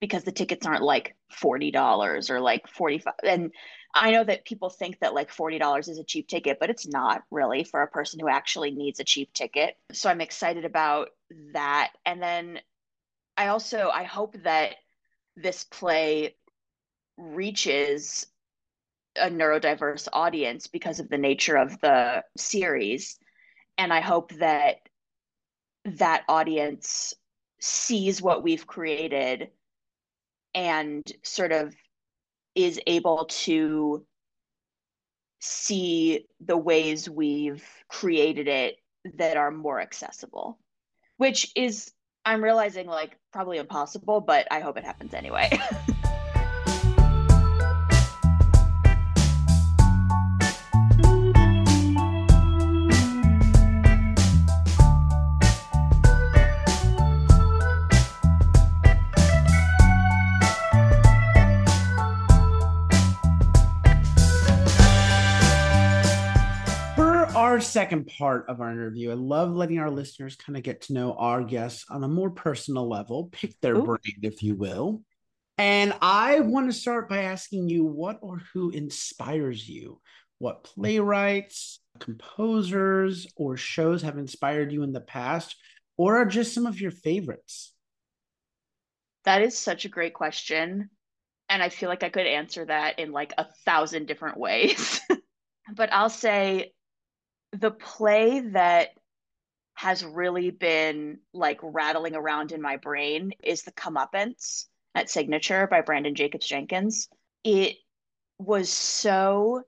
because 0.00 0.22
the 0.22 0.30
tickets 0.30 0.64
aren't 0.64 0.84
like 0.84 1.16
$40 1.42 2.30
or 2.30 2.40
like 2.40 2.68
45 2.68 3.14
and 3.24 3.50
I 3.92 4.12
know 4.12 4.22
that 4.22 4.44
people 4.44 4.68
think 4.68 5.00
that 5.00 5.14
like 5.14 5.32
$40 5.32 5.88
is 5.88 5.98
a 5.98 6.04
cheap 6.04 6.28
ticket, 6.28 6.58
but 6.60 6.68
it's 6.68 6.86
not 6.86 7.22
really 7.30 7.64
for 7.64 7.82
a 7.82 7.88
person 7.88 8.20
who 8.20 8.28
actually 8.28 8.70
needs 8.70 9.00
a 9.00 9.04
cheap 9.04 9.32
ticket. 9.32 9.74
So 9.92 10.10
I'm 10.10 10.20
excited 10.20 10.66
about 10.66 11.08
that. 11.54 11.92
And 12.04 12.22
then 12.22 12.60
I 13.38 13.48
also 13.48 13.88
I 13.88 14.04
hope 14.04 14.36
that 14.44 14.76
this 15.34 15.64
play 15.64 16.36
reaches 17.16 18.26
a 19.16 19.28
neurodiverse 19.28 20.08
audience 20.12 20.68
because 20.68 21.00
of 21.00 21.08
the 21.08 21.18
nature 21.18 21.56
of 21.56 21.80
the 21.80 22.22
series 22.36 23.18
and 23.78 23.92
I 23.92 24.00
hope 24.00 24.30
that 24.34 24.76
that 25.86 26.24
audience 26.28 27.14
sees 27.60 28.20
what 28.20 28.42
we've 28.42 28.66
created 28.66 29.50
and 30.54 31.04
sort 31.22 31.52
of 31.52 31.74
is 32.54 32.80
able 32.86 33.26
to 33.26 34.04
see 35.40 36.26
the 36.40 36.56
ways 36.56 37.08
we've 37.08 37.64
created 37.88 38.48
it 38.48 38.76
that 39.14 39.36
are 39.36 39.50
more 39.50 39.80
accessible, 39.80 40.58
which 41.18 41.52
is, 41.54 41.92
I'm 42.24 42.42
realizing, 42.42 42.86
like 42.86 43.18
probably 43.32 43.58
impossible, 43.58 44.20
but 44.20 44.48
I 44.50 44.60
hope 44.60 44.78
it 44.78 44.84
happens 44.84 45.14
anyway. 45.14 45.50
second 67.76 68.06
part 68.06 68.46
of 68.48 68.62
our 68.62 68.72
interview, 68.72 69.10
I 69.10 69.14
love 69.16 69.54
letting 69.54 69.78
our 69.78 69.90
listeners 69.90 70.34
kind 70.34 70.56
of 70.56 70.62
get 70.62 70.80
to 70.82 70.94
know 70.94 71.12
our 71.12 71.44
guests 71.44 71.84
on 71.90 72.02
a 72.02 72.08
more 72.08 72.30
personal 72.30 72.88
level, 72.88 73.28
pick 73.30 73.60
their 73.60 73.76
Ooh. 73.76 73.84
brain, 73.84 74.20
if 74.22 74.42
you 74.42 74.54
will. 74.54 75.02
And 75.58 75.92
I 76.00 76.40
want 76.40 76.70
to 76.70 76.72
start 76.72 77.06
by 77.06 77.24
asking 77.24 77.68
you 77.68 77.84
what 77.84 78.18
or 78.22 78.40
who 78.54 78.70
inspires 78.70 79.68
you? 79.68 80.00
What 80.38 80.64
playwrights, 80.64 81.80
composers, 82.00 83.26
or 83.36 83.58
shows 83.58 84.00
have 84.00 84.16
inspired 84.16 84.72
you 84.72 84.82
in 84.82 84.92
the 84.92 85.02
past, 85.02 85.54
or 85.98 86.16
are 86.16 86.24
just 86.24 86.54
some 86.54 86.64
of 86.64 86.80
your 86.80 86.90
favorites? 86.90 87.74
That 89.26 89.42
is 89.42 89.56
such 89.56 89.84
a 89.84 89.90
great 89.90 90.14
question. 90.14 90.88
And 91.50 91.62
I 91.62 91.68
feel 91.68 91.90
like 91.90 92.04
I 92.04 92.08
could 92.08 92.26
answer 92.26 92.64
that 92.64 92.98
in 92.98 93.12
like 93.12 93.34
a 93.36 93.44
thousand 93.66 94.06
different 94.06 94.38
ways. 94.38 94.98
but 95.74 95.92
I'll 95.92 96.08
say 96.08 96.72
the 97.60 97.70
play 97.70 98.40
that 98.40 98.90
has 99.74 100.04
really 100.04 100.50
been 100.50 101.18
like 101.32 101.60
rattling 101.62 102.14
around 102.14 102.52
in 102.52 102.62
my 102.62 102.76
brain 102.76 103.32
is 103.42 103.62
the 103.62 103.72
comeuppance 103.72 104.66
at 104.94 105.10
signature 105.10 105.66
by 105.66 105.80
Brandon 105.82 106.14
jacobs-jenkins 106.14 107.08
it 107.44 107.76
was 108.38 108.70
so 108.70 109.62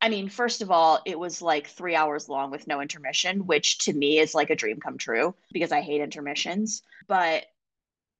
i 0.00 0.08
mean 0.08 0.28
first 0.28 0.62
of 0.62 0.70
all 0.70 1.00
it 1.04 1.18
was 1.18 1.42
like 1.42 1.66
three 1.66 1.94
hours 1.96 2.28
long 2.28 2.50
with 2.50 2.66
no 2.66 2.80
intermission 2.80 3.46
which 3.46 3.78
to 3.78 3.92
me 3.92 4.18
is 4.18 4.34
like 4.34 4.50
a 4.50 4.56
dream 4.56 4.78
come 4.80 4.98
true 4.98 5.34
because 5.52 5.72
i 5.72 5.80
hate 5.80 6.00
intermissions. 6.00 6.82
But 7.08 7.44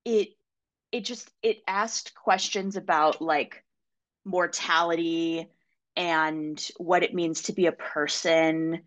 it 0.04 0.30
it 0.92 1.04
just 1.04 1.30
it 1.42 1.58
asked 1.66 2.14
questions 2.14 2.76
about 2.76 3.22
like 3.22 3.62
mortality 4.24 5.48
and 5.96 6.68
what 6.76 7.02
it 7.02 7.14
means 7.14 7.42
to 7.42 7.52
be 7.52 7.66
a 7.66 7.72
person 7.72 8.80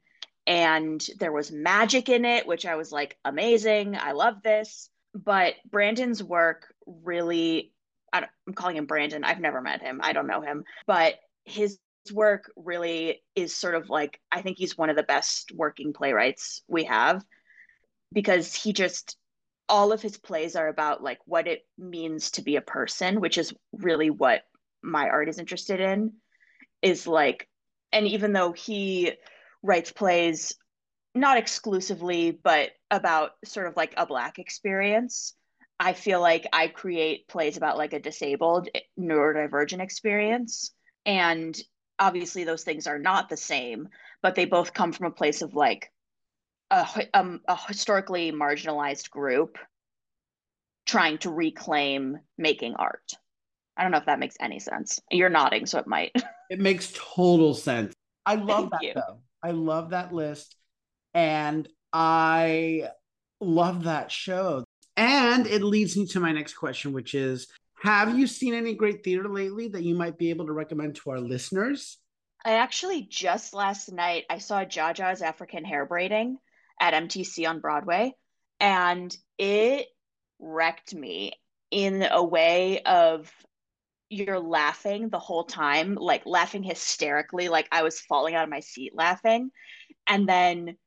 and 0.46 1.06
there 1.20 1.32
was 1.32 1.52
magic 1.52 2.10
in 2.10 2.26
it 2.26 2.46
which 2.46 2.66
i 2.66 2.76
was 2.76 2.92
like 2.92 3.18
amazing. 3.26 3.96
I 4.00 4.12
love 4.12 4.42
this. 4.44 4.90
But 5.16 5.54
Brandon's 5.70 6.24
work 6.24 6.74
really 6.86 7.72
I 8.12 8.28
am 8.48 8.54
calling 8.54 8.78
him 8.78 8.86
Brandon. 8.86 9.24
i've 9.24 9.40
never 9.40 9.62
met 9.62 9.82
him. 9.82 10.00
I 10.04 10.14
don't 10.14 10.28
know 10.28 10.42
him. 10.42 10.64
But 10.88 11.16
his 11.46 11.78
work 12.12 12.52
really 12.58 13.22
is 13.36 13.56
sort 13.56 13.76
of 13.76 13.90
like 13.90 14.20
i 14.32 14.42
think 14.42 14.58
he's 14.58 14.78
one 14.78 14.90
of 14.90 14.98
the 14.98 15.04
best 15.04 15.52
working 15.56 15.94
playwrights 15.94 16.62
we 16.68 16.84
have 16.84 17.24
because 18.12 18.54
he 18.54 18.74
just 18.74 19.16
all 19.70 19.94
of 19.94 20.02
his 20.02 20.18
plays 20.18 20.58
are 20.58 20.68
about 20.68 21.02
like 21.02 21.20
what 21.26 21.48
it 21.48 21.62
means 21.78 22.32
to 22.32 22.42
be 22.42 22.58
a 22.58 22.62
person 22.62 23.22
which 23.22 23.38
is 23.38 23.54
really 23.72 24.10
what 24.10 24.42
my 24.82 25.08
art 25.08 25.30
is 25.30 25.40
interested 25.40 25.80
in 25.80 26.12
is 26.82 27.08
like 27.08 27.48
and 27.94 28.06
even 28.08 28.34
though 28.34 28.52
he 28.52 29.14
writes 29.64 29.92
plays 29.92 30.54
not 31.16 31.38
exclusively 31.38 32.32
but 32.32 32.72
about 32.92 33.32
sort 33.46 33.68
of 33.68 33.78
like 33.78 33.94
a 33.98 34.06
black 34.06 34.38
experience. 34.38 35.34
I 35.80 35.94
feel 35.94 36.22
like 36.22 36.46
i 36.54 36.68
create 36.68 37.28
plays 37.28 37.58
about 37.58 37.78
like 37.78 37.94
a 37.94 38.00
disabled 38.00 38.70
neurodivergent 39.00 39.82
experience. 39.82 40.72
And 41.06 41.60
obviously 42.00 42.44
those 42.44 42.64
things 42.64 42.88
are 42.88 43.00
not 43.00 43.30
the 43.30 43.38
same 43.38 43.88
but 44.22 44.36
they 44.36 44.46
both 44.46 44.74
come 44.74 44.92
from 44.92 45.08
a 45.08 45.12
place 45.12 45.42
of 45.42 45.54
like 45.54 45.92
a, 46.72 46.88
um, 47.14 47.42
a 47.48 47.58
historically 47.68 48.32
marginalized 48.32 49.10
group 49.10 49.58
trying 50.86 51.18
to 51.20 51.30
reclaim 51.30 52.18
making 52.38 52.74
art. 52.76 53.14
I 53.78 53.84
don't 53.84 53.92
know 53.92 53.98
if 54.00 54.06
that 54.06 54.20
makes 54.20 54.36
any 54.40 54.60
sense. 54.60 55.00
You're 55.12 55.30
nodding 55.30 55.66
so 55.66 55.80
it 55.80 55.88
might. 55.88 56.12
It 56.50 56.60
makes 56.60 56.94
total 56.94 57.56
sense. 57.56 57.94
I 58.28 58.36
love 58.36 58.70
Thank 58.70 58.72
that 58.72 58.84
you. 58.84 58.94
though 58.94 59.18
I 59.44 59.52
love 59.52 59.90
that 59.90 60.14
list. 60.14 60.56
And 61.14 61.68
I 61.92 62.90
love 63.40 63.84
that 63.84 64.12
show. 64.12 64.64
And 64.96 65.46
it 65.48 65.62
leads 65.64 65.98
me 65.98 66.08
to 66.08 66.20
my 66.20 66.32
next 66.32 66.54
question, 66.54 66.94
which 66.94 67.14
is 67.14 67.48
Have 67.82 68.18
you 68.18 68.28
seen 68.28 68.54
any 68.54 68.74
great 68.74 69.04
theater 69.04 69.28
lately 69.28 69.68
that 69.70 69.84
you 69.84 69.96
might 69.96 70.18
be 70.18 70.30
able 70.30 70.46
to 70.46 70.54
recommend 70.54 70.96
to 70.98 71.12
our 71.12 71.20
listeners? 71.20 71.98
I 72.46 72.54
actually 72.54 73.04
just 73.10 73.54
last 73.54 73.92
night 73.92 74.26
I 74.30 74.38
saw 74.38 74.66
Jaja's 74.66 75.22
African 75.22 75.64
hair 75.64 75.86
braiding 75.86 76.38
at 76.80 76.94
MTC 76.94 77.48
on 77.48 77.60
Broadway, 77.60 78.14
and 78.60 79.16
it 79.38 79.88
wrecked 80.40 80.94
me 80.94 81.34
in 81.72 82.04
a 82.04 82.24
way 82.24 82.82
of 82.82 83.32
you're 84.14 84.40
laughing 84.40 85.10
the 85.10 85.20
whole 85.20 85.44
time, 85.44 85.96
like 85.96 86.26
laughing 86.26 86.64
hysterically, 86.64 87.50
like 87.50 87.68
I 87.72 87.84
was 87.84 88.00
falling 88.00 88.36
out 88.36 88.44
of 88.44 88.50
my 88.50 88.60
seat 88.60 88.94
laughing. 88.96 89.52
And 90.08 90.28
then 90.28 90.78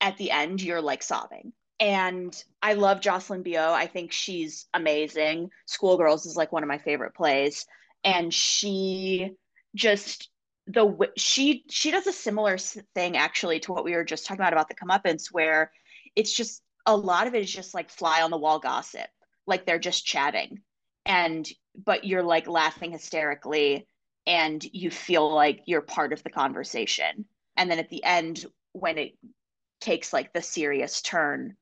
at 0.00 0.16
the 0.16 0.30
end, 0.30 0.62
you're 0.62 0.82
like 0.82 1.02
sobbing. 1.02 1.52
And 1.80 2.34
I 2.62 2.74
love 2.74 3.00
Jocelyn 3.00 3.44
Bioh. 3.44 3.72
I 3.72 3.86
think 3.86 4.12
she's 4.12 4.66
amazing. 4.74 5.50
Schoolgirls 5.66 6.26
is 6.26 6.36
like 6.36 6.52
one 6.52 6.62
of 6.62 6.68
my 6.68 6.78
favorite 6.78 7.14
plays. 7.14 7.66
And 8.04 8.32
she 8.32 9.32
just 9.74 10.30
the 10.66 11.10
she 11.16 11.64
she 11.68 11.90
does 11.90 12.06
a 12.06 12.12
similar 12.12 12.56
thing 12.58 13.16
actually 13.16 13.60
to 13.60 13.72
what 13.72 13.84
we 13.84 13.94
were 13.94 14.04
just 14.04 14.26
talking 14.26 14.40
about 14.40 14.52
about 14.52 14.68
the 14.68 14.74
comeuppance, 14.74 15.26
where 15.30 15.70
it's 16.16 16.32
just 16.32 16.62
a 16.86 16.96
lot 16.96 17.26
of 17.26 17.34
it 17.34 17.42
is 17.42 17.52
just 17.52 17.74
like 17.74 17.90
fly 17.90 18.22
on 18.22 18.30
the 18.30 18.38
wall 18.38 18.58
gossip, 18.58 19.08
like 19.46 19.66
they're 19.66 19.78
just 19.78 20.06
chatting, 20.06 20.60
and 21.04 21.46
but 21.76 22.04
you're 22.04 22.22
like 22.22 22.46
laughing 22.46 22.92
hysterically 22.92 23.86
and 24.26 24.64
you 24.72 24.90
feel 24.90 25.32
like 25.32 25.62
you're 25.66 25.82
part 25.82 26.12
of 26.12 26.22
the 26.22 26.30
conversation. 26.30 27.26
And 27.56 27.70
then 27.70 27.78
at 27.78 27.90
the 27.90 28.04
end, 28.04 28.44
when 28.72 28.98
it 28.98 29.16
takes 29.80 30.12
like 30.12 30.32
the 30.32 30.42
serious 30.42 31.02
turn, 31.02 31.56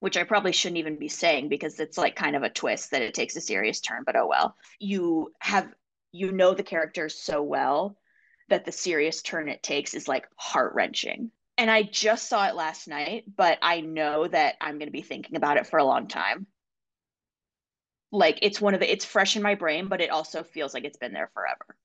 which 0.00 0.16
I 0.16 0.24
probably 0.24 0.52
shouldn't 0.52 0.78
even 0.78 0.98
be 0.98 1.08
saying 1.08 1.48
because 1.48 1.80
it's 1.80 1.96
like 1.96 2.16
kind 2.16 2.36
of 2.36 2.42
a 2.42 2.50
twist 2.50 2.90
that 2.90 3.02
it 3.02 3.14
takes 3.14 3.36
a 3.36 3.40
serious 3.40 3.80
turn, 3.80 4.02
but 4.04 4.16
oh 4.16 4.26
well. 4.26 4.56
You 4.78 5.32
have, 5.38 5.72
you 6.12 6.32
know, 6.32 6.54
the 6.54 6.62
characters 6.62 7.14
so 7.14 7.42
well 7.42 7.96
that 8.48 8.64
the 8.64 8.72
serious 8.72 9.22
turn 9.22 9.48
it 9.48 9.62
takes 9.62 9.94
is 9.94 10.08
like 10.08 10.26
heart 10.36 10.74
wrenching. 10.74 11.30
And 11.56 11.70
I 11.70 11.84
just 11.84 12.28
saw 12.28 12.48
it 12.48 12.56
last 12.56 12.88
night, 12.88 13.24
but 13.36 13.58
I 13.62 13.80
know 13.80 14.26
that 14.26 14.56
I'm 14.60 14.78
going 14.78 14.88
to 14.88 14.92
be 14.92 15.02
thinking 15.02 15.36
about 15.36 15.56
it 15.56 15.68
for 15.68 15.78
a 15.78 15.84
long 15.84 16.08
time 16.08 16.46
like 18.14 18.38
it's 18.42 18.60
one 18.60 18.74
of 18.74 18.80
the 18.80 18.90
it's 18.90 19.04
fresh 19.04 19.36
in 19.36 19.42
my 19.42 19.56
brain 19.56 19.88
but 19.88 20.00
it 20.00 20.10
also 20.10 20.44
feels 20.44 20.72
like 20.72 20.84
it's 20.84 20.96
been 20.96 21.12
there 21.12 21.30
forever. 21.34 21.76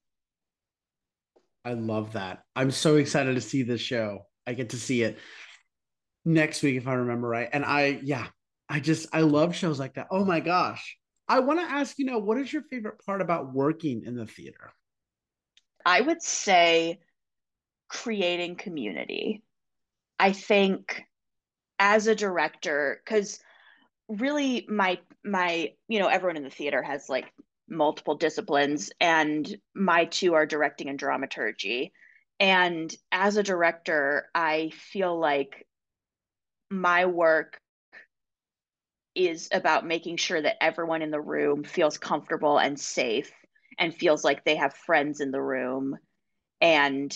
I 1.65 1.73
love 1.73 2.13
that. 2.13 2.43
I'm 2.55 2.71
so 2.71 2.95
excited 2.95 3.35
to 3.35 3.41
see 3.41 3.63
this 3.63 3.81
show. 3.81 4.25
I 4.47 4.53
get 4.53 4.69
to 4.69 4.77
see 4.77 5.03
it 5.03 5.17
next 6.25 6.61
week 6.61 6.75
if 6.75 6.87
i 6.87 6.93
remember 6.93 7.27
right. 7.27 7.49
And 7.51 7.65
i 7.65 7.99
yeah 8.03 8.27
i 8.69 8.79
just 8.79 9.07
i 9.11 9.21
love 9.21 9.55
shows 9.55 9.79
like 9.79 9.95
that. 9.95 10.07
Oh 10.11 10.23
my 10.23 10.39
gosh. 10.39 10.97
I 11.27 11.39
want 11.39 11.59
to 11.59 11.65
ask 11.65 11.97
you 11.97 12.05
know 12.05 12.19
what 12.19 12.37
is 12.37 12.53
your 12.53 12.63
favorite 12.63 13.03
part 13.05 13.21
about 13.21 13.53
working 13.53 14.03
in 14.05 14.15
the 14.15 14.25
theater? 14.27 14.71
I 15.85 16.01
would 16.01 16.21
say 16.21 16.99
creating 17.87 18.55
community. 18.55 19.43
I 20.19 20.33
think 20.33 21.03
as 21.79 22.05
a 22.07 22.15
director 22.15 23.01
because 23.03 23.39
really 24.09 24.65
my 24.67 24.99
my, 25.23 25.73
you 25.87 25.99
know, 25.99 26.07
everyone 26.07 26.37
in 26.37 26.43
the 26.43 26.49
theater 26.49 26.81
has 26.81 27.09
like 27.09 27.31
multiple 27.69 28.15
disciplines, 28.15 28.91
and 28.99 29.55
my 29.75 30.05
two 30.05 30.33
are 30.33 30.45
directing 30.45 30.89
and 30.89 30.97
dramaturgy. 30.97 31.91
And 32.39 32.93
as 33.11 33.37
a 33.37 33.43
director, 33.43 34.29
I 34.33 34.71
feel 34.73 35.19
like 35.19 35.67
my 36.69 37.05
work 37.05 37.59
is 39.15 39.49
about 39.51 39.85
making 39.85 40.17
sure 40.17 40.41
that 40.41 40.63
everyone 40.63 41.01
in 41.01 41.11
the 41.11 41.19
room 41.19 41.63
feels 41.63 41.97
comfortable 41.97 42.57
and 42.57 42.79
safe 42.79 43.31
and 43.77 43.93
feels 43.93 44.23
like 44.23 44.45
they 44.45 44.55
have 44.55 44.73
friends 44.73 45.19
in 45.19 45.31
the 45.31 45.41
room. 45.41 45.97
And 46.61 47.15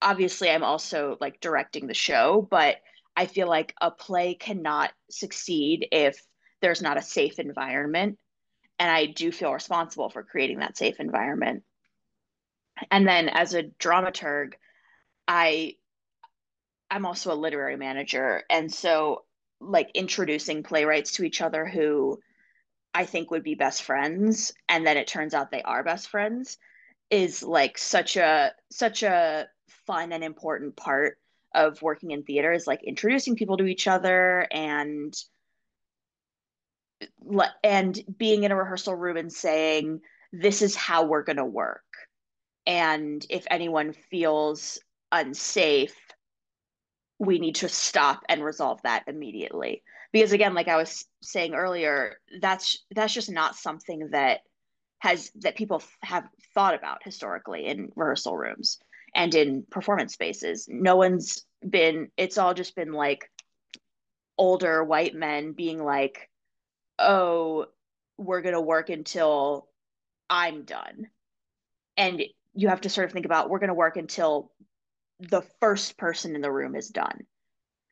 obviously, 0.00 0.50
I'm 0.50 0.64
also 0.64 1.16
like 1.20 1.40
directing 1.40 1.86
the 1.86 1.94
show, 1.94 2.46
but 2.50 2.76
I 3.16 3.26
feel 3.26 3.48
like 3.48 3.74
a 3.80 3.90
play 3.90 4.34
cannot 4.34 4.92
succeed 5.10 5.88
if 5.92 6.18
there's 6.62 6.82
not 6.82 6.96
a 6.96 7.02
safe 7.02 7.38
environment. 7.38 8.18
And 8.78 8.90
I 8.90 9.06
do 9.06 9.30
feel 9.30 9.52
responsible 9.52 10.08
for 10.08 10.22
creating 10.22 10.60
that 10.60 10.76
safe 10.76 10.98
environment. 10.98 11.64
And 12.90 13.06
then 13.06 13.28
as 13.28 13.54
a 13.54 13.64
dramaturg, 13.64 14.54
I 15.28 15.74
I'm 16.90 17.06
also 17.06 17.32
a 17.32 17.34
literary 17.34 17.76
manager. 17.76 18.42
And 18.50 18.72
so 18.72 19.24
like 19.60 19.90
introducing 19.94 20.62
playwrights 20.62 21.12
to 21.12 21.24
each 21.24 21.40
other 21.40 21.66
who 21.66 22.18
I 22.94 23.06
think 23.06 23.30
would 23.30 23.44
be 23.44 23.54
best 23.54 23.82
friends 23.82 24.52
and 24.68 24.86
then 24.86 24.96
it 24.96 25.06
turns 25.06 25.34
out 25.34 25.50
they 25.50 25.62
are 25.62 25.84
best 25.84 26.08
friends 26.08 26.58
is 27.10 27.42
like 27.42 27.78
such 27.78 28.16
a 28.16 28.52
such 28.70 29.02
a 29.02 29.46
fun 29.86 30.12
and 30.12 30.24
important 30.24 30.76
part 30.76 31.18
of 31.54 31.80
working 31.80 32.10
in 32.10 32.22
theater 32.24 32.52
is 32.52 32.66
like 32.66 32.82
introducing 32.82 33.36
people 33.36 33.56
to 33.58 33.66
each 33.66 33.86
other 33.86 34.46
and 34.50 35.14
and 37.62 37.98
being 38.18 38.44
in 38.44 38.52
a 38.52 38.56
rehearsal 38.56 38.94
room 38.94 39.16
and 39.16 39.32
saying 39.32 40.00
this 40.32 40.62
is 40.62 40.74
how 40.74 41.04
we're 41.04 41.22
going 41.22 41.36
to 41.36 41.44
work. 41.44 41.82
And 42.66 43.24
if 43.28 43.44
anyone 43.50 43.92
feels 43.92 44.78
unsafe 45.10 45.94
we 47.18 47.38
need 47.38 47.54
to 47.54 47.68
stop 47.68 48.24
and 48.28 48.42
resolve 48.42 48.80
that 48.82 49.04
immediately. 49.06 49.82
Because 50.12 50.32
again 50.32 50.54
like 50.54 50.68
i 50.68 50.76
was 50.76 51.06
saying 51.22 51.54
earlier 51.54 52.16
that's 52.40 52.84
that's 52.90 53.14
just 53.14 53.30
not 53.30 53.54
something 53.56 54.08
that 54.10 54.40
has 54.98 55.30
that 55.36 55.56
people 55.56 55.82
have 56.02 56.24
thought 56.54 56.74
about 56.74 57.02
historically 57.02 57.66
in 57.66 57.90
rehearsal 57.96 58.36
rooms 58.36 58.78
and 59.14 59.34
in 59.34 59.64
performance 59.70 60.14
spaces. 60.14 60.66
No 60.68 60.96
one's 60.96 61.44
been 61.68 62.10
it's 62.16 62.38
all 62.38 62.54
just 62.54 62.74
been 62.74 62.92
like 62.92 63.30
older 64.36 64.82
white 64.82 65.14
men 65.14 65.52
being 65.52 65.82
like 65.82 66.28
oh 66.98 67.66
we're 68.18 68.42
going 68.42 68.54
to 68.54 68.60
work 68.60 68.90
until 68.90 69.68
i'm 70.30 70.64
done. 70.64 71.08
And 71.96 72.22
you 72.54 72.68
have 72.68 72.82
to 72.82 72.88
sort 72.88 73.06
of 73.06 73.12
think 73.12 73.26
about 73.26 73.50
we're 73.50 73.58
going 73.58 73.68
to 73.68 73.74
work 73.74 73.96
until 73.96 74.50
the 75.20 75.42
first 75.60 75.96
person 75.96 76.34
in 76.34 76.40
the 76.40 76.50
room 76.50 76.74
is 76.74 76.88
done 76.88 77.26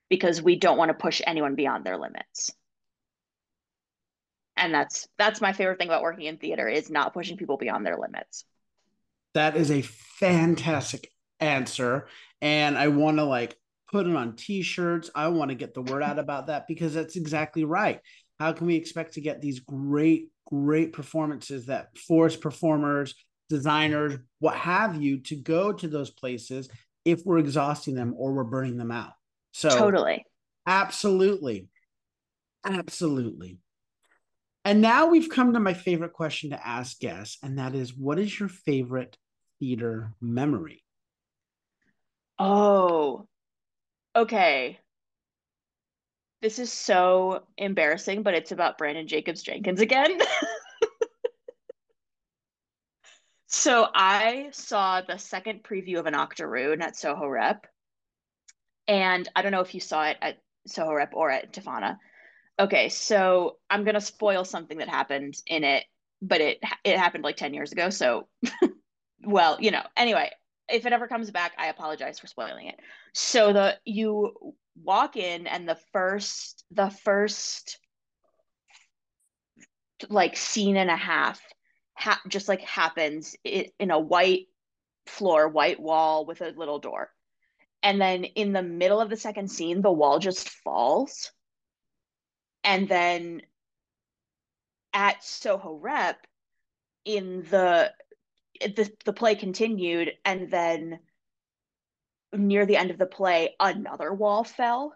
because 0.08 0.42
we 0.42 0.56
don't 0.56 0.78
want 0.78 0.88
to 0.88 0.94
push 0.94 1.22
anyone 1.26 1.54
beyond 1.54 1.84
their 1.84 1.96
limits. 1.96 2.50
And 4.56 4.74
that's 4.74 5.08
that's 5.16 5.40
my 5.40 5.52
favorite 5.52 5.78
thing 5.78 5.88
about 5.88 6.02
working 6.02 6.26
in 6.26 6.36
theater 6.36 6.68
is 6.68 6.90
not 6.90 7.14
pushing 7.14 7.36
people 7.36 7.56
beyond 7.56 7.86
their 7.86 7.96
limits. 7.96 8.44
That 9.34 9.56
is 9.56 9.70
a 9.70 9.82
fantastic 9.82 11.10
answer. 11.38 12.08
And 12.42 12.76
i 12.76 12.88
want 12.88 13.18
to 13.18 13.24
like 13.24 13.56
put 13.90 14.06
it 14.06 14.14
on 14.14 14.36
t-shirts. 14.36 15.10
I 15.14 15.28
want 15.28 15.50
to 15.50 15.54
get 15.54 15.74
the 15.74 15.82
word 15.82 16.02
out 16.02 16.18
about 16.18 16.48
that 16.48 16.66
because 16.68 16.94
that's 16.94 17.16
exactly 17.16 17.64
right 17.64 18.00
how 18.40 18.52
can 18.52 18.66
we 18.66 18.74
expect 18.74 19.14
to 19.14 19.20
get 19.20 19.40
these 19.40 19.60
great 19.60 20.30
great 20.46 20.92
performances 20.92 21.66
that 21.66 21.96
force 21.96 22.34
performers 22.34 23.14
designers 23.48 24.14
what 24.38 24.56
have 24.56 25.00
you 25.00 25.20
to 25.20 25.36
go 25.36 25.72
to 25.72 25.86
those 25.86 26.10
places 26.10 26.68
if 27.04 27.20
we're 27.24 27.38
exhausting 27.38 27.94
them 27.94 28.14
or 28.16 28.32
we're 28.32 28.44
burning 28.44 28.76
them 28.76 28.90
out. 28.90 29.12
So 29.52 29.68
totally. 29.68 30.24
Absolutely. 30.66 31.68
Absolutely. 32.64 33.58
And 34.64 34.80
now 34.80 35.06
we've 35.06 35.30
come 35.30 35.54
to 35.54 35.60
my 35.60 35.74
favorite 35.74 36.12
question 36.12 36.50
to 36.50 36.66
ask 36.66 36.98
guests, 37.00 37.38
and 37.42 37.58
that 37.58 37.74
is 37.74 37.96
what 37.96 38.18
is 38.18 38.38
your 38.38 38.48
favorite 38.48 39.16
theater 39.58 40.12
memory? 40.20 40.84
Oh, 42.38 43.26
okay. 44.14 44.78
This 46.42 46.58
is 46.58 46.72
so 46.72 47.44
embarrassing, 47.58 48.22
but 48.22 48.34
it's 48.34 48.52
about 48.52 48.78
Brandon 48.78 49.06
Jacobs-Jenkins 49.06 49.80
again. 49.80 50.18
So 53.52 53.88
I 53.92 54.50
saw 54.52 55.00
the 55.00 55.18
second 55.18 55.64
preview 55.64 55.98
of 55.98 56.06
an 56.06 56.14
Octoroon 56.14 56.80
at 56.82 56.96
Soho 56.96 57.26
Rep. 57.26 57.66
And 58.86 59.28
I 59.34 59.42
don't 59.42 59.50
know 59.50 59.60
if 59.60 59.74
you 59.74 59.80
saw 59.80 60.04
it 60.04 60.18
at 60.22 60.38
Soho 60.68 60.94
Rep 60.94 61.14
or 61.14 61.32
at 61.32 61.52
TFANA. 61.52 61.98
Okay, 62.60 62.88
so 62.90 63.56
I'm 63.68 63.82
gonna 63.82 64.00
spoil 64.00 64.44
something 64.44 64.78
that 64.78 64.88
happened 64.88 65.34
in 65.48 65.64
it, 65.64 65.84
but 66.22 66.40
it 66.40 66.58
it 66.84 66.96
happened 66.96 67.24
like 67.24 67.36
10 67.36 67.52
years 67.52 67.72
ago. 67.72 67.90
So 67.90 68.28
well, 69.24 69.56
you 69.60 69.72
know, 69.72 69.82
anyway, 69.96 70.30
if 70.72 70.86
it 70.86 70.92
ever 70.92 71.06
comes 71.06 71.30
back, 71.30 71.52
I 71.58 71.66
apologize 71.68 72.18
for 72.18 72.26
spoiling 72.26 72.66
it. 72.66 72.76
So 73.14 73.52
the 73.52 73.78
you 73.84 74.54
walk 74.82 75.16
in 75.16 75.46
and 75.46 75.68
the 75.68 75.78
first 75.92 76.64
the 76.70 76.90
first 76.90 77.78
like 80.08 80.36
scene 80.36 80.76
and 80.76 80.90
a 80.90 80.96
half 80.96 81.40
ha- 81.94 82.22
just 82.28 82.48
like 82.48 82.62
happens 82.62 83.36
in 83.44 83.90
a 83.90 83.98
white 83.98 84.46
floor, 85.06 85.48
white 85.48 85.80
wall 85.80 86.24
with 86.24 86.40
a 86.40 86.50
little 86.56 86.78
door. 86.78 87.10
And 87.82 88.00
then 88.00 88.24
in 88.24 88.52
the 88.52 88.62
middle 88.62 89.00
of 89.00 89.10
the 89.10 89.16
second 89.16 89.50
scene, 89.50 89.82
the 89.82 89.92
wall 89.92 90.18
just 90.18 90.48
falls. 90.48 91.30
And 92.62 92.88
then 92.88 93.42
at 94.92 95.22
Soho 95.24 95.74
Rep, 95.74 96.26
in 97.04 97.42
the 97.50 97.92
the, 98.60 98.90
the 99.04 99.12
play 99.12 99.34
continued, 99.34 100.12
and 100.24 100.50
then 100.50 101.00
near 102.32 102.66
the 102.66 102.76
end 102.76 102.90
of 102.90 102.98
the 102.98 103.06
play, 103.06 103.54
another 103.58 104.12
wall 104.12 104.44
fell. 104.44 104.94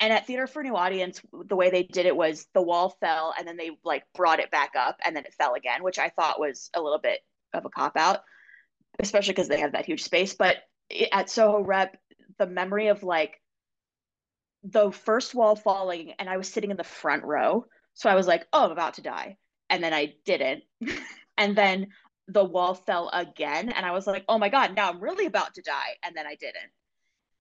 And 0.00 0.12
at 0.12 0.26
Theater 0.26 0.46
for 0.46 0.62
New 0.62 0.74
Audience, 0.74 1.20
the 1.32 1.54
way 1.54 1.70
they 1.70 1.84
did 1.84 2.06
it 2.06 2.16
was 2.16 2.48
the 2.54 2.62
wall 2.62 2.96
fell 3.00 3.32
and 3.38 3.46
then 3.46 3.56
they 3.56 3.70
like 3.84 4.02
brought 4.14 4.40
it 4.40 4.50
back 4.50 4.72
up 4.76 4.98
and 5.04 5.14
then 5.14 5.24
it 5.24 5.34
fell 5.34 5.54
again, 5.54 5.84
which 5.84 6.00
I 6.00 6.08
thought 6.08 6.40
was 6.40 6.70
a 6.74 6.82
little 6.82 6.98
bit 6.98 7.20
of 7.52 7.64
a 7.64 7.70
cop 7.70 7.96
out, 7.96 8.20
especially 8.98 9.32
because 9.32 9.46
they 9.46 9.60
have 9.60 9.72
that 9.72 9.86
huge 9.86 10.02
space. 10.02 10.34
But 10.34 10.56
at 11.12 11.30
Soho 11.30 11.62
Rep, 11.62 11.96
the 12.38 12.48
memory 12.48 12.88
of 12.88 13.04
like 13.04 13.40
the 14.64 14.90
first 14.90 15.36
wall 15.36 15.54
falling 15.54 16.14
and 16.18 16.28
I 16.28 16.36
was 16.36 16.48
sitting 16.52 16.72
in 16.72 16.76
the 16.76 16.84
front 16.84 17.22
row. 17.22 17.66
So 17.94 18.10
I 18.10 18.16
was 18.16 18.26
like, 18.26 18.46
oh, 18.52 18.64
I'm 18.64 18.72
about 18.72 18.94
to 18.94 19.02
die. 19.02 19.36
And 19.70 19.84
then 19.84 19.92
I 19.92 20.14
didn't. 20.24 20.64
and 21.38 21.56
then 21.56 21.88
the 22.32 22.44
wall 22.44 22.74
fell 22.74 23.10
again. 23.12 23.70
And 23.70 23.84
I 23.86 23.92
was 23.92 24.06
like, 24.06 24.24
oh 24.28 24.38
my 24.38 24.48
God, 24.48 24.74
now 24.74 24.90
I'm 24.90 25.00
really 25.00 25.26
about 25.26 25.54
to 25.54 25.62
die. 25.62 25.96
And 26.02 26.16
then 26.16 26.26
I 26.26 26.34
didn't 26.34 26.70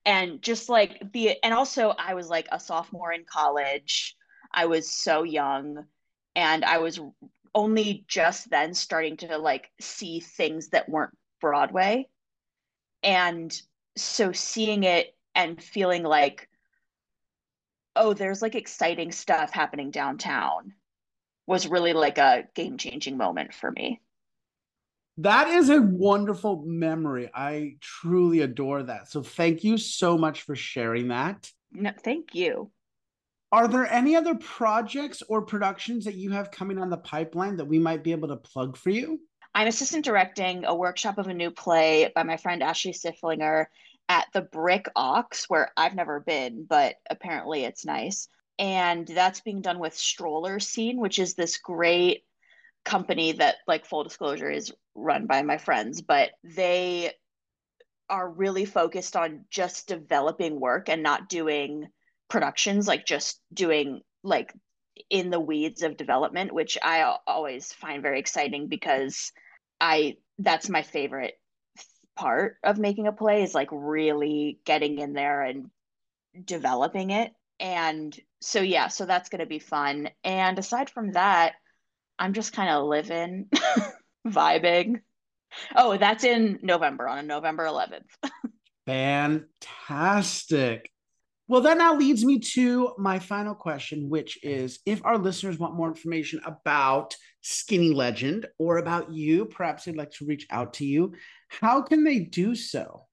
and 0.05 0.41
just 0.41 0.69
like 0.69 1.11
be 1.11 1.35
and 1.43 1.53
also 1.53 1.93
I 1.97 2.13
was 2.13 2.29
like 2.29 2.47
a 2.51 2.59
sophomore 2.59 3.11
in 3.13 3.23
college. 3.25 4.15
I 4.53 4.65
was 4.65 4.91
so 4.91 5.23
young 5.23 5.85
and 6.35 6.65
I 6.65 6.79
was 6.79 6.99
only 7.53 8.05
just 8.07 8.49
then 8.49 8.73
starting 8.73 9.17
to 9.17 9.37
like 9.37 9.69
see 9.79 10.19
things 10.19 10.69
that 10.69 10.89
weren't 10.89 11.17
Broadway. 11.39 12.07
And 13.03 13.51
so 13.97 14.31
seeing 14.31 14.83
it 14.83 15.15
and 15.35 15.61
feeling 15.61 16.03
like 16.03 16.47
oh, 17.95 18.13
there's 18.13 18.41
like 18.41 18.55
exciting 18.55 19.11
stuff 19.11 19.51
happening 19.51 19.91
downtown 19.91 20.73
was 21.45 21.67
really 21.67 21.91
like 21.91 22.17
a 22.17 22.45
game 22.55 22.77
changing 22.77 23.17
moment 23.17 23.53
for 23.53 23.69
me. 23.69 23.99
That 25.21 25.49
is 25.49 25.69
a 25.69 25.79
wonderful 25.79 26.63
memory. 26.65 27.29
I 27.31 27.75
truly 27.79 28.39
adore 28.39 28.81
that. 28.81 29.07
So 29.07 29.21
thank 29.21 29.63
you 29.63 29.77
so 29.77 30.17
much 30.17 30.41
for 30.41 30.55
sharing 30.55 31.09
that. 31.09 31.51
No, 31.71 31.91
thank 32.03 32.33
you. 32.33 32.71
Are 33.51 33.67
there 33.67 33.85
any 33.85 34.15
other 34.15 34.33
projects 34.33 35.21
or 35.21 35.43
productions 35.43 36.05
that 36.05 36.15
you 36.15 36.31
have 36.31 36.49
coming 36.49 36.79
on 36.79 36.89
the 36.89 36.97
pipeline 36.97 37.57
that 37.57 37.65
we 37.65 37.77
might 37.77 38.03
be 38.03 38.13
able 38.13 38.29
to 38.29 38.37
plug 38.37 38.75
for 38.75 38.89
you? 38.89 39.19
I'm 39.53 39.67
assistant 39.67 40.05
directing 40.05 40.65
a 40.65 40.73
workshop 40.73 41.19
of 41.19 41.27
a 41.27 41.33
new 41.35 41.51
play 41.51 42.11
by 42.15 42.23
my 42.23 42.37
friend 42.37 42.63
Ashley 42.63 42.93
Siflinger 42.93 43.65
at 44.09 44.25
the 44.33 44.41
Brick 44.41 44.87
Ox, 44.95 45.47
where 45.49 45.71
I've 45.77 45.93
never 45.93 46.19
been, 46.19 46.65
but 46.67 46.95
apparently 47.11 47.63
it's 47.63 47.85
nice. 47.85 48.27
And 48.57 49.05
that's 49.07 49.41
being 49.41 49.61
done 49.61 49.77
with 49.77 49.93
Stroller 49.93 50.59
Scene, 50.59 50.99
which 50.99 51.19
is 51.19 51.35
this 51.35 51.57
great 51.57 52.23
company 52.83 53.33
that 53.33 53.55
like 53.67 53.85
full 53.85 54.03
disclosure 54.03 54.49
is 54.49 54.71
run 54.95 55.27
by 55.27 55.41
my 55.41 55.57
friends 55.57 56.01
but 56.01 56.31
they 56.43 57.11
are 58.09 58.29
really 58.29 58.65
focused 58.65 59.15
on 59.15 59.45
just 59.49 59.87
developing 59.87 60.59
work 60.59 60.89
and 60.89 61.01
not 61.03 61.29
doing 61.29 61.87
productions 62.29 62.87
like 62.87 63.05
just 63.05 63.39
doing 63.53 64.01
like 64.23 64.53
in 65.09 65.29
the 65.29 65.39
weeds 65.39 65.81
of 65.81 65.97
development, 65.97 66.53
which 66.53 66.77
I 66.81 67.15
always 67.25 67.71
find 67.73 68.01
very 68.01 68.19
exciting 68.19 68.67
because 68.67 69.31
I 69.79 70.17
that's 70.39 70.69
my 70.69 70.81
favorite 70.81 71.35
part 72.15 72.57
of 72.63 72.77
making 72.77 73.07
a 73.07 73.11
play 73.11 73.43
is 73.43 73.53
like 73.53 73.69
really 73.71 74.59
getting 74.65 74.99
in 74.99 75.13
there 75.13 75.43
and 75.43 75.69
developing 76.43 77.11
it. 77.11 77.31
And 77.59 78.17
so 78.39 78.61
yeah, 78.61 78.87
so 78.87 79.05
that's 79.05 79.29
going 79.29 79.39
to 79.39 79.45
be 79.45 79.59
fun. 79.59 80.09
And 80.23 80.57
aside 80.57 80.89
from 80.89 81.13
that, 81.13 81.53
I'm 82.21 82.33
just 82.33 82.53
kind 82.53 82.69
of 82.69 82.85
living, 82.85 83.47
vibing. 84.27 85.01
Oh, 85.75 85.97
that's 85.97 86.23
in 86.23 86.59
November 86.61 87.07
on 87.07 87.25
November 87.25 87.65
11th. 87.65 88.05
Fantastic. 88.85 90.91
Well, 91.47 91.61
that 91.61 91.79
now 91.79 91.95
leads 91.95 92.23
me 92.23 92.37
to 92.53 92.93
my 92.99 93.17
final 93.17 93.55
question, 93.55 94.07
which 94.07 94.37
is 94.43 94.81
if 94.85 95.03
our 95.03 95.17
listeners 95.17 95.57
want 95.57 95.73
more 95.73 95.87
information 95.87 96.39
about 96.45 97.15
Skinny 97.41 97.91
Legend 97.91 98.45
or 98.59 98.77
about 98.77 99.11
you, 99.11 99.45
perhaps 99.45 99.85
they'd 99.85 99.97
like 99.97 100.11
to 100.11 100.25
reach 100.25 100.45
out 100.51 100.75
to 100.75 100.85
you, 100.85 101.15
how 101.47 101.81
can 101.81 102.03
they 102.03 102.19
do 102.19 102.53
so? 102.53 103.07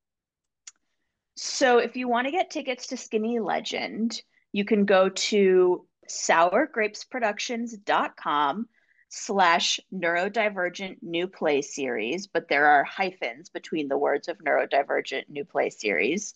So, 1.36 1.78
if 1.78 1.96
you 1.96 2.08
want 2.08 2.26
to 2.26 2.30
get 2.30 2.50
tickets 2.50 2.88
to 2.88 2.98
Skinny 2.98 3.40
Legend, 3.40 4.20
you 4.52 4.66
can 4.66 4.84
go 4.84 5.08
to 5.08 5.86
sourgrapesproductions.com 6.10 8.68
slash 9.08 9.80
neurodivergent 9.92 10.98
new 11.02 11.26
play 11.26 11.62
series, 11.62 12.26
but 12.26 12.48
there 12.48 12.66
are 12.66 12.84
hyphens 12.84 13.48
between 13.48 13.88
the 13.88 13.98
words 13.98 14.28
of 14.28 14.38
neurodivergent 14.38 15.28
new 15.28 15.44
play 15.44 15.70
series 15.70 16.34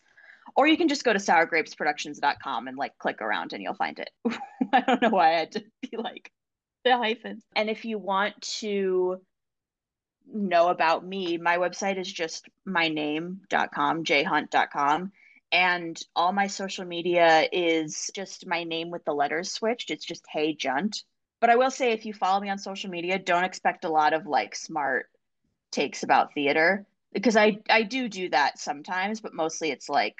or 0.57 0.67
you 0.67 0.77
can 0.77 0.89
just 0.89 1.05
go 1.05 1.13
to 1.13 1.19
sourgrapesproductions.com 1.19 2.69
and 2.69 2.77
like 2.77 2.99
click 2.99 3.23
around 3.23 3.53
and 3.53 3.63
you'll 3.63 3.75
find 3.75 3.99
it. 3.99 4.11
I 4.73 4.81
don't 4.81 5.03
know 5.03 5.11
why 5.11 5.35
I 5.35 5.39
had 5.39 5.53
to 5.53 5.65
be 5.83 5.97
like 5.97 6.31
the 6.85 6.97
hyphens. 6.97 7.45
And 7.55 7.71
if 7.71 7.85
you 7.85 7.99
want 7.99 8.41
to 8.59 9.21
know 10.33 10.69
about 10.69 11.05
me, 11.07 11.39
my 11.39 11.59
website 11.59 11.99
is 11.99 12.11
just 12.11 12.49
my 12.65 12.89
name.com, 12.89 14.05
jayehunt.com. 14.05 15.13
And 15.51 16.01
all 16.17 16.33
my 16.33 16.47
social 16.47 16.87
media 16.87 17.47
is 17.53 18.11
just 18.15 18.47
my 18.47 18.65
name 18.65 18.91
with 18.91 19.05
the 19.05 19.13
letters 19.13 19.53
switched. 19.53 19.91
It's 19.91 20.05
just 20.05 20.25
Hey 20.31 20.55
Junt. 20.55 21.03
But 21.43 21.51
I 21.51 21.57
will 21.57 21.73
say, 21.73 21.91
if 21.91 22.07
you 22.07 22.15
follow 22.15 22.41
me 22.41 22.51
on 22.51 22.59
social 22.59 22.89
media, 22.89 23.19
don't 23.19 23.43
expect 23.43 23.85
a 23.85 23.89
lot 23.89 24.13
of 24.13 24.29
like 24.29 24.55
smart 24.55 25.11
takes 25.73 26.05
about 26.05 26.33
theater 26.35 26.87
because 27.13 27.37
I 27.37 27.59
I 27.69 27.83
do 27.83 28.09
do 28.09 28.29
that 28.29 28.61
sometimes, 28.61 29.21
but 29.21 29.35
mostly 29.35 29.73
it's 29.73 29.89
like 29.89 30.15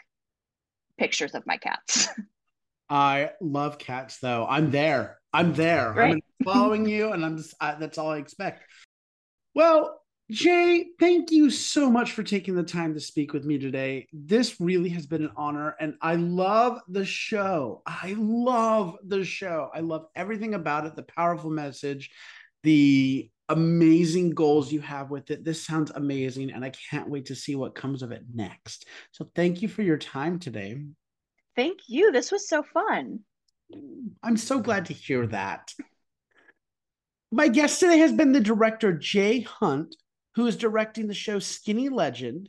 pictures 0.99 1.37
of 1.37 1.47
my 1.47 1.59
cats. 1.59 2.09
I 2.91 3.31
love 3.41 3.79
cats, 3.79 4.19
though. 4.19 4.49
I'm 4.51 4.73
there. 4.73 5.19
I'm 5.33 5.55
there. 5.55 5.93
Right. 5.93 6.15
I'm 6.15 6.45
following 6.45 6.87
you, 6.89 7.13
and 7.13 7.25
I'm 7.25 7.37
just 7.37 7.55
I, 7.61 7.77
that's 7.77 7.99
all 7.99 8.11
I 8.11 8.19
expect. 8.19 8.65
Well, 9.55 10.02
Jay, 10.31 10.87
thank 10.99 11.31
you 11.31 11.51
so 11.51 11.91
much 11.91 12.13
for 12.13 12.23
taking 12.23 12.55
the 12.55 12.63
time 12.63 12.95
to 12.95 13.01
speak 13.01 13.33
with 13.33 13.45
me 13.45 13.59
today. 13.59 14.07
This 14.13 14.61
really 14.61 14.89
has 14.91 15.07
been 15.07 15.25
an 15.25 15.33
honor, 15.37 15.77
and 15.79 15.95
I 16.01 16.15
love 16.15 16.81
the 16.89 17.05
show. 17.05 17.83
I 17.85 18.15
love 18.17 18.97
the 19.05 19.25
show. 19.25 19.71
I 19.75 19.81
love 19.81 20.07
everything 20.15 20.55
about 20.55 20.87
it 20.87 20.97
the 20.97 21.03
powerful 21.03 21.51
message, 21.51 22.11
the 22.63 23.31
amazing 23.49 24.31
goals 24.31 24.73
you 24.73 24.81
have 24.81 25.11
with 25.11 25.31
it. 25.31 25.45
This 25.45 25.67
sounds 25.67 25.91
amazing, 25.91 26.53
and 26.53 26.65
I 26.65 26.71
can't 26.71 27.11
wait 27.11 27.27
to 27.27 27.35
see 27.35 27.55
what 27.55 27.75
comes 27.75 28.03
of 28.03 28.13
it 28.13 28.25
next. 28.33 28.87
So, 29.11 29.29
thank 29.35 29.61
you 29.61 29.69
for 29.69 29.83
your 29.83 29.99
time 29.99 30.39
today. 30.39 30.83
Thank 31.57 31.81
you. 31.89 32.13
This 32.13 32.33
was 32.33 32.49
so 32.49 32.63
fun. 32.63 33.21
I'm 34.23 34.37
so 34.37 34.61
glad 34.61 34.87
to 34.87 34.95
hear 34.95 35.27
that. 35.27 35.75
My 37.31 37.49
guest 37.49 37.81
today 37.81 37.99
has 37.99 38.13
been 38.13 38.33
the 38.33 38.41
director 38.41 38.93
Jay 38.93 39.41
Hunt, 39.41 39.97
who 40.35 40.47
is 40.47 40.57
directing 40.57 41.07
the 41.07 41.15
show 41.15 41.39
Skinny 41.39 41.89
Legend. 41.89 42.49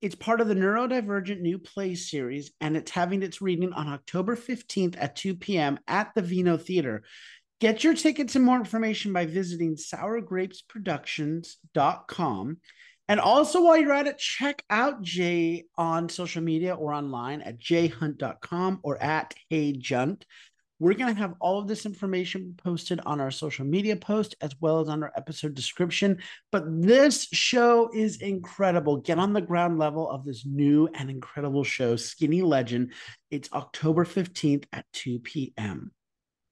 It's 0.00 0.14
part 0.14 0.40
of 0.40 0.48
the 0.48 0.54
Neurodivergent 0.54 1.40
New 1.40 1.58
Play 1.58 1.94
series, 1.94 2.52
and 2.60 2.76
it's 2.76 2.90
having 2.90 3.22
its 3.22 3.42
reading 3.42 3.72
on 3.72 3.88
October 3.88 4.34
15th 4.34 4.96
at 4.98 5.16
2 5.16 5.36
p.m. 5.36 5.78
at 5.86 6.14
the 6.14 6.22
Vino 6.22 6.56
Theater. 6.56 7.02
Get 7.60 7.84
your 7.84 7.94
tickets 7.94 8.34
and 8.36 8.44
more 8.44 8.56
information 8.56 9.12
by 9.12 9.26
visiting 9.26 9.76
sourgrapesproductions.com. 9.76 12.56
And 13.10 13.20
also, 13.20 13.64
while 13.64 13.76
you're 13.76 13.92
at 13.92 14.06
it, 14.06 14.18
check 14.18 14.64
out 14.70 15.02
Jay 15.02 15.66
on 15.76 16.08
social 16.08 16.42
media 16.42 16.74
or 16.74 16.94
online 16.94 17.42
at 17.42 17.58
jayehunt.com 17.58 18.80
or 18.82 19.02
at 19.02 19.34
hayejunt. 19.50 20.22
We're 20.80 20.94
going 20.94 21.14
to 21.14 21.20
have 21.20 21.34
all 21.40 21.58
of 21.58 21.68
this 21.68 21.84
information 21.84 22.54
posted 22.56 23.00
on 23.04 23.20
our 23.20 23.30
social 23.30 23.66
media 23.66 23.96
post 23.96 24.34
as 24.40 24.52
well 24.60 24.80
as 24.80 24.88
on 24.88 25.02
our 25.02 25.12
episode 25.14 25.54
description. 25.54 26.18
But 26.50 26.64
this 26.66 27.28
show 27.32 27.90
is 27.94 28.22
incredible. 28.22 28.96
Get 28.96 29.18
on 29.18 29.34
the 29.34 29.42
ground 29.42 29.78
level 29.78 30.08
of 30.10 30.24
this 30.24 30.46
new 30.46 30.88
and 30.94 31.10
incredible 31.10 31.64
show, 31.64 31.96
Skinny 31.96 32.40
Legend. 32.40 32.92
It's 33.30 33.52
October 33.52 34.06
15th 34.06 34.64
at 34.72 34.86
2 34.94 35.18
p.m. 35.18 35.92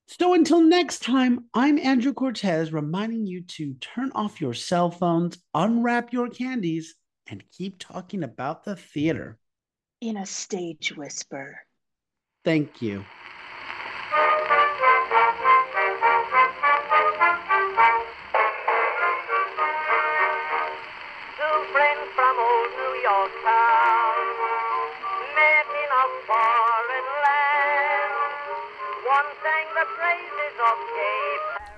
So 0.08 0.34
until 0.34 0.60
next 0.60 1.02
time, 1.02 1.46
I'm 1.54 1.78
Andrew 1.78 2.12
Cortez 2.12 2.70
reminding 2.70 3.26
you 3.26 3.42
to 3.42 3.74
turn 3.74 4.12
off 4.14 4.42
your 4.42 4.54
cell 4.54 4.90
phones, 4.90 5.38
unwrap 5.54 6.12
your 6.12 6.28
candies, 6.28 6.94
and 7.30 7.42
keep 7.50 7.78
talking 7.78 8.22
about 8.24 8.64
the 8.64 8.76
theater. 8.76 9.38
In 10.02 10.18
a 10.18 10.26
stage 10.26 10.94
whisper. 10.94 11.60
Thank 12.44 12.82
you. 12.82 13.04